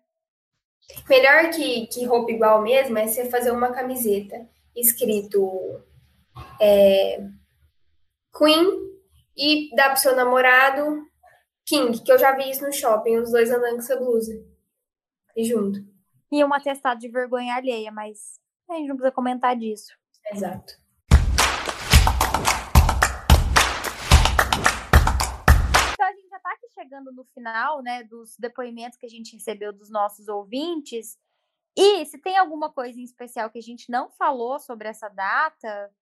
Melhor 1.10 1.50
que, 1.50 1.88
que 1.88 2.06
roupa 2.06 2.32
igual 2.32 2.62
mesmo 2.62 2.98
é 2.98 3.08
você 3.08 3.30
fazer 3.30 3.52
uma 3.52 3.72
camiseta 3.72 4.48
escrito 4.76 5.82
é, 6.60 7.28
Queen 8.38 8.92
e 9.36 9.76
dar 9.76 9.90
pro 9.90 10.00
seu 10.00 10.16
namorado 10.16 11.06
King, 11.66 12.02
que 12.04 12.12
eu 12.12 12.18
já 12.18 12.36
vi 12.36 12.50
isso 12.50 12.66
no 12.66 12.74
shopping, 12.74 13.18
os 13.18 13.32
dois 13.32 13.50
andando 13.50 13.74
com 13.74 13.80
essa 13.80 13.96
blusa. 13.96 14.34
E 15.36 15.44
junto. 15.46 15.91
E 16.32 16.44
um 16.46 16.54
atestado 16.54 17.00
de 17.00 17.10
vergonha 17.10 17.56
alheia, 17.56 17.92
mas 17.92 18.40
a 18.70 18.76
gente 18.76 18.88
não 18.88 18.96
precisa 18.96 19.14
comentar 19.14 19.56
disso. 19.56 19.92
Exato. 20.32 20.82
chegando 26.82 27.12
no 27.12 27.24
final, 27.24 27.82
né, 27.82 28.04
dos 28.04 28.36
depoimentos 28.38 28.98
que 28.98 29.06
a 29.06 29.10
gente 29.10 29.36
recebeu 29.36 29.72
dos 29.72 29.90
nossos 29.90 30.28
ouvintes. 30.28 31.18
E 31.76 32.06
se 32.06 32.18
tem 32.18 32.38
alguma 32.38 32.72
coisa 32.72 33.00
em 33.00 33.04
especial 33.04 33.50
que 33.50 33.60
a 33.60 33.62
gente 33.62 33.90
não 33.90 34.10
falou 34.10 34.60
sobre 34.60 34.88
essa 34.88 35.08
data, 35.08 35.94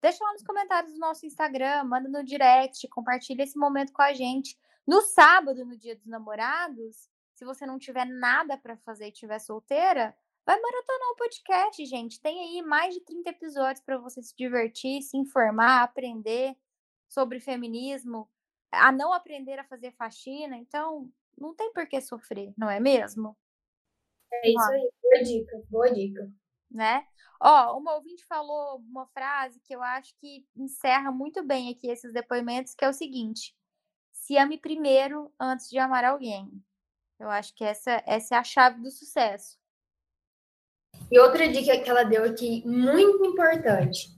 deixa 0.00 0.22
lá 0.22 0.32
nos 0.32 0.44
comentários 0.44 0.92
do 0.92 0.98
nosso 0.98 1.26
Instagram, 1.26 1.84
manda 1.84 2.08
no 2.08 2.24
direct, 2.24 2.86
compartilha 2.88 3.42
esse 3.42 3.58
momento 3.58 3.92
com 3.92 4.02
a 4.02 4.12
gente. 4.12 4.56
No 4.86 5.02
sábado, 5.02 5.64
no 5.64 5.76
Dia 5.76 5.96
dos 5.96 6.06
Namorados, 6.06 7.08
se 7.38 7.44
você 7.44 7.64
não 7.64 7.78
tiver 7.78 8.04
nada 8.04 8.58
para 8.58 8.76
fazer 8.78 9.06
e 9.06 9.12
estiver 9.12 9.38
solteira, 9.38 10.12
vai 10.44 10.60
maratonar 10.60 11.10
o 11.12 11.16
podcast, 11.16 11.86
gente. 11.86 12.20
Tem 12.20 12.40
aí 12.40 12.62
mais 12.62 12.92
de 12.94 13.00
30 13.00 13.30
episódios 13.30 13.84
para 13.84 13.96
você 13.96 14.20
se 14.20 14.34
divertir, 14.36 15.02
se 15.02 15.16
informar, 15.16 15.84
aprender 15.84 16.56
sobre 17.08 17.38
feminismo, 17.38 18.28
a 18.72 18.90
não 18.90 19.12
aprender 19.12 19.56
a 19.56 19.64
fazer 19.64 19.92
faxina, 19.92 20.56
então 20.56 21.08
não 21.38 21.54
tem 21.54 21.72
por 21.72 21.86
que 21.86 22.00
sofrer, 22.00 22.52
não 22.58 22.68
é 22.68 22.80
mesmo? 22.80 23.36
É 24.32 24.50
isso 24.50 24.72
aí, 24.72 24.90
boa 25.00 25.22
dica, 25.22 25.62
boa 25.70 25.92
dica. 25.92 26.32
Né? 26.68 27.06
Ó, 27.40 27.78
uma 27.78 27.94
ouvinte 27.94 28.26
falou 28.26 28.78
uma 28.78 29.06
frase 29.06 29.60
que 29.60 29.72
eu 29.72 29.80
acho 29.80 30.12
que 30.18 30.44
encerra 30.56 31.12
muito 31.12 31.44
bem 31.44 31.70
aqui 31.70 31.88
esses 31.88 32.12
depoimentos, 32.12 32.74
que 32.74 32.84
é 32.84 32.88
o 32.88 32.92
seguinte: 32.92 33.56
se 34.12 34.36
ame 34.36 34.58
primeiro 34.58 35.32
antes 35.38 35.68
de 35.70 35.78
amar 35.78 36.04
alguém. 36.04 36.50
Eu 37.18 37.28
acho 37.28 37.54
que 37.54 37.64
essa, 37.64 38.02
essa 38.06 38.36
é 38.36 38.38
a 38.38 38.44
chave 38.44 38.80
do 38.80 38.90
sucesso. 38.90 39.58
E 41.10 41.18
outra 41.18 41.48
dica 41.48 41.78
que 41.78 41.88
ela 41.88 42.04
deu 42.04 42.24
aqui, 42.24 42.62
muito 42.66 43.24
importante. 43.24 44.08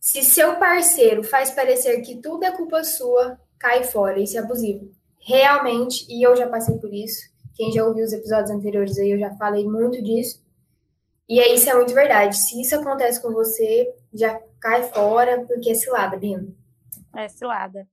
Se 0.00 0.22
seu 0.22 0.56
parceiro 0.56 1.22
faz 1.22 1.50
parecer 1.50 2.02
que 2.02 2.20
tudo 2.20 2.44
é 2.44 2.52
culpa 2.52 2.84
sua, 2.84 3.40
cai 3.58 3.84
fora, 3.84 4.18
isso 4.18 4.36
é 4.36 4.40
abusivo. 4.40 4.90
Realmente, 5.18 6.06
e 6.10 6.22
eu 6.22 6.36
já 6.36 6.46
passei 6.46 6.76
por 6.78 6.92
isso. 6.92 7.32
Quem 7.54 7.72
já 7.72 7.84
ouviu 7.84 8.04
os 8.04 8.12
episódios 8.12 8.50
anteriores 8.50 8.98
aí, 8.98 9.12
eu 9.12 9.18
já 9.18 9.34
falei 9.36 9.64
muito 9.64 10.02
disso. 10.02 10.44
E 11.26 11.40
aí, 11.40 11.54
isso 11.54 11.70
é 11.70 11.74
muito 11.74 11.94
verdade. 11.94 12.36
Se 12.36 12.60
isso 12.60 12.76
acontece 12.76 13.22
com 13.22 13.32
você, 13.32 13.94
já 14.12 14.38
cai 14.60 14.82
fora, 14.90 15.42
porque 15.46 15.70
é 15.70 15.74
cilada, 15.74 16.18
Bino. 16.18 16.54
É 17.16 17.28
cilada. 17.28 17.88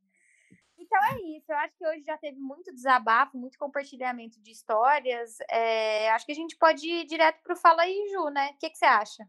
Então 0.92 1.06
é 1.06 1.38
isso. 1.38 1.50
Eu 1.50 1.56
acho 1.56 1.78
que 1.78 1.88
hoje 1.88 2.04
já 2.04 2.18
teve 2.18 2.38
muito 2.38 2.74
desabafo, 2.74 3.38
muito 3.38 3.58
compartilhamento 3.58 4.42
de 4.42 4.52
histórias. 4.52 5.38
É, 5.50 6.12
acho 6.12 6.26
que 6.26 6.34
a 6.34 6.36
gente 6.36 6.58
pode 6.58 6.86
ir 6.86 7.06
direto 7.06 7.42
pro 7.42 7.56
Fala 7.56 7.84
aí, 7.84 8.10
Ju, 8.12 8.26
né? 8.30 8.52
O 8.54 8.58
que, 8.58 8.70
que 8.70 8.78
você 8.78 8.86
acha? 8.86 9.26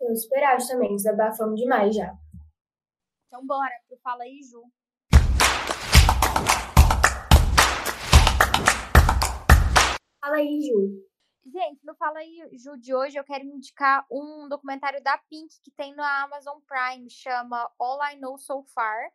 Eu 0.00 0.12
esperava 0.12 0.58
também, 0.66 0.96
desabafamos 0.96 1.60
demais 1.60 1.94
já. 1.94 2.12
Então 3.28 3.46
bora 3.46 3.72
pro 3.86 3.96
Fala 3.98 4.24
aí, 4.24 4.40
Ju. 4.42 4.64
Fala 10.20 10.36
aí, 10.38 10.60
Ju. 10.60 11.06
Gente, 11.44 11.86
no 11.86 11.94
Fala 11.94 12.18
aí, 12.18 12.50
Ju, 12.54 12.76
de 12.76 12.92
hoje 12.92 13.16
eu 13.16 13.22
quero 13.22 13.44
indicar 13.44 14.04
um 14.10 14.48
documentário 14.48 15.00
da 15.04 15.16
Pink 15.30 15.54
que 15.62 15.70
tem 15.70 15.94
na 15.94 16.24
Amazon 16.24 16.58
Prime, 16.66 17.08
chama 17.08 17.70
All 17.78 18.00
I 18.02 18.16
Know 18.18 18.36
So 18.36 18.64
Far, 18.74 19.12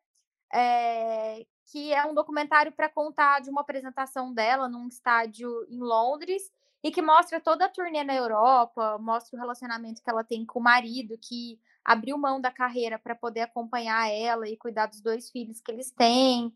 é, 0.54 1.46
que 1.72 1.94
é 1.94 2.06
um 2.06 2.14
documentário 2.14 2.72
para 2.74 2.90
contar 2.90 3.40
de 3.40 3.50
uma 3.50 3.62
apresentação 3.62 4.34
dela 4.34 4.68
num 4.68 4.90
estádio 4.90 5.66
em 5.70 5.80
Londres 5.80 6.52
e 6.84 6.92
que 6.92 7.02
mostra 7.02 7.40
toda 7.40 7.66
a 7.66 7.70
turnê 7.70 8.04
na 8.04 8.14
Europa, 8.14 8.98
mostra 9.00 9.38
o 9.38 9.40
relacionamento 9.40 10.04
que 10.04 10.10
ela 10.10 10.24
tem 10.24 10.46
com 10.46 10.60
o 10.60 10.64
marido, 10.64 11.18
que 11.18 11.58
abriu 11.86 12.18
mão 12.18 12.42
da 12.42 12.52
carreira 12.52 13.00
para 13.00 13.16
poder 13.16 13.42
acompanhar 13.42 14.12
ela 14.12 14.50
e 14.50 14.58
cuidar 14.58 14.88
dos 14.88 15.00
dois 15.00 15.30
filhos 15.30 15.62
que 15.62 15.72
eles 15.72 15.92
têm. 15.92 16.54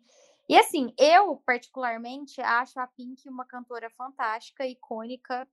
E 0.49 0.57
assim, 0.57 0.93
eu 0.97 1.37
particularmente 1.45 2.41
acho 2.41 2.77
a 2.77 2.85
Pink 2.85 3.29
uma 3.29 3.45
cantora 3.45 3.89
fantástica, 3.91 4.67
icônica, 4.67 5.47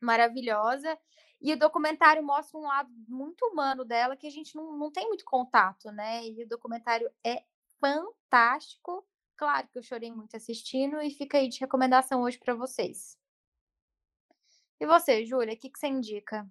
maravilhosa. 0.00 0.98
E 1.42 1.52
o 1.52 1.58
documentário 1.58 2.22
mostra 2.22 2.58
um 2.58 2.62
lado 2.62 2.90
muito 3.06 3.44
humano 3.46 3.84
dela 3.84 4.16
que 4.16 4.26
a 4.26 4.30
gente 4.30 4.56
não, 4.56 4.76
não 4.76 4.90
tem 4.90 5.06
muito 5.06 5.24
contato, 5.24 5.92
né? 5.92 6.26
E 6.26 6.44
o 6.44 6.48
documentário 6.48 7.10
é 7.22 7.44
fantástico. 7.80 9.04
Claro 9.36 9.66
que 9.68 9.78
eu 9.78 9.82
chorei 9.82 10.12
muito 10.12 10.36
assistindo 10.36 11.00
e 11.00 11.10
fica 11.10 11.38
aí 11.38 11.48
de 11.48 11.60
recomendação 11.60 12.22
hoje 12.22 12.38
para 12.38 12.54
vocês. 12.54 13.18
E 14.78 14.86
você, 14.86 15.24
Júlia, 15.24 15.54
o 15.54 15.56
que, 15.56 15.70
que 15.70 15.78
você 15.78 15.88
indica? 15.88 16.46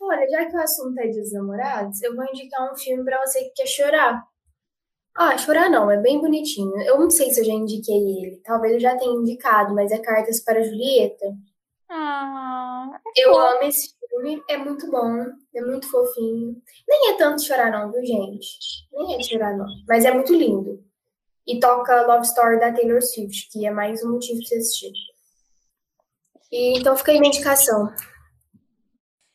Olha, 0.00 0.26
já 0.28 0.46
que 0.46 0.56
o 0.56 0.60
assunto 0.60 0.98
é 0.98 1.08
dos 1.08 1.32
namorados, 1.32 2.02
eu 2.02 2.16
vou 2.16 2.24
indicar 2.24 2.72
um 2.72 2.76
filme 2.76 3.04
para 3.04 3.20
você 3.20 3.44
que 3.44 3.50
quer 3.50 3.66
chorar. 3.66 4.26
Ah, 5.14 5.36
chorar 5.36 5.68
não, 5.68 5.90
é 5.90 5.98
bem 5.98 6.18
bonitinho. 6.20 6.80
Eu 6.80 6.98
não 6.98 7.10
sei 7.10 7.30
se 7.30 7.40
eu 7.40 7.44
já 7.44 7.52
indiquei 7.52 7.96
ele. 7.96 8.40
Talvez 8.42 8.74
eu 8.74 8.80
já 8.80 8.96
tenha 8.96 9.12
indicado, 9.12 9.74
mas 9.74 9.92
é 9.92 9.98
Cartas 9.98 10.40
para 10.40 10.62
Julieta. 10.62 11.26
Ah, 11.88 13.00
é 13.16 13.26
eu 13.26 13.38
amo 13.38 13.64
esse 13.64 13.94
é 14.48 14.56
muito 14.56 14.90
bom, 14.90 15.26
é 15.54 15.60
muito 15.60 15.90
fofinho. 15.90 16.62
Nem 16.88 17.10
é 17.10 17.16
tanto 17.16 17.42
chorar 17.42 17.70
não, 17.70 17.90
viu, 17.90 18.04
gente? 18.04 18.58
Nem 18.92 19.16
é 19.16 19.22
chorar 19.22 19.56
não, 19.56 19.66
mas 19.88 20.04
é 20.04 20.12
muito 20.12 20.34
lindo. 20.34 20.84
E 21.46 21.58
toca 21.58 22.06
Love 22.06 22.26
Story 22.26 22.60
da 22.60 22.72
Taylor 22.72 23.02
Swift, 23.02 23.48
que 23.50 23.66
é 23.66 23.70
mais 23.70 24.04
um 24.04 24.12
motivo 24.12 24.38
para 24.38 24.48
você 24.48 24.56
assistir. 24.56 24.92
E, 26.52 26.78
então 26.78 26.96
fica 26.96 27.12
aí 27.12 27.20
minha 27.20 27.32
indicação. 27.32 27.88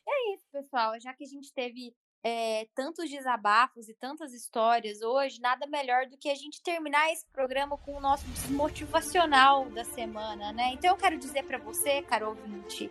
É 0.08 0.34
isso, 0.34 0.44
pessoal. 0.52 0.98
Já 1.00 1.12
que 1.14 1.24
a 1.24 1.26
gente 1.26 1.52
teve 1.52 1.94
é, 2.28 2.66
tantos 2.74 3.08
desabafos 3.08 3.88
e 3.88 3.94
tantas 3.94 4.32
histórias 4.32 5.00
hoje, 5.00 5.40
nada 5.40 5.64
melhor 5.68 6.06
do 6.06 6.16
que 6.18 6.28
a 6.28 6.34
gente 6.34 6.60
terminar 6.60 7.12
esse 7.12 7.24
programa 7.32 7.78
com 7.78 7.96
o 7.96 8.00
nosso 8.00 8.26
desmotivacional 8.26 9.66
da 9.66 9.84
semana, 9.84 10.52
né? 10.52 10.72
Então 10.72 10.90
eu 10.90 10.96
quero 10.96 11.16
dizer 11.16 11.44
para 11.44 11.58
você, 11.58 12.02
caro 12.02 12.30
ouvinte, 12.30 12.90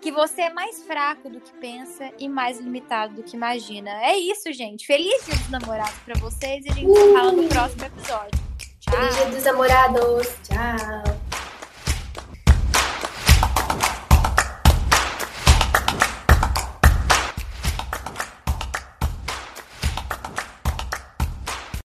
que 0.00 0.10
você 0.10 0.42
é 0.42 0.50
mais 0.50 0.82
fraco 0.84 1.28
do 1.28 1.42
que 1.42 1.52
pensa 1.58 2.10
e 2.18 2.26
mais 2.26 2.58
limitado 2.58 3.16
do 3.16 3.22
que 3.22 3.36
imagina. 3.36 3.90
É 4.02 4.16
isso, 4.16 4.50
gente. 4.50 4.86
Feliz 4.86 5.26
Dia 5.26 5.36
dos 5.36 5.50
Namorados 5.50 5.98
para 5.98 6.18
vocês 6.18 6.64
e 6.64 6.70
a 6.70 6.72
gente 6.72 6.90
se 6.90 7.12
fala 7.12 7.32
no 7.32 7.48
próximo 7.48 7.84
episódio. 7.84 8.40
Tchau. 8.80 8.94
Feliz 8.94 9.14
Dia 9.16 9.26
dos 9.26 9.44
Namorados. 9.44 10.26
Tchau. 10.48 11.09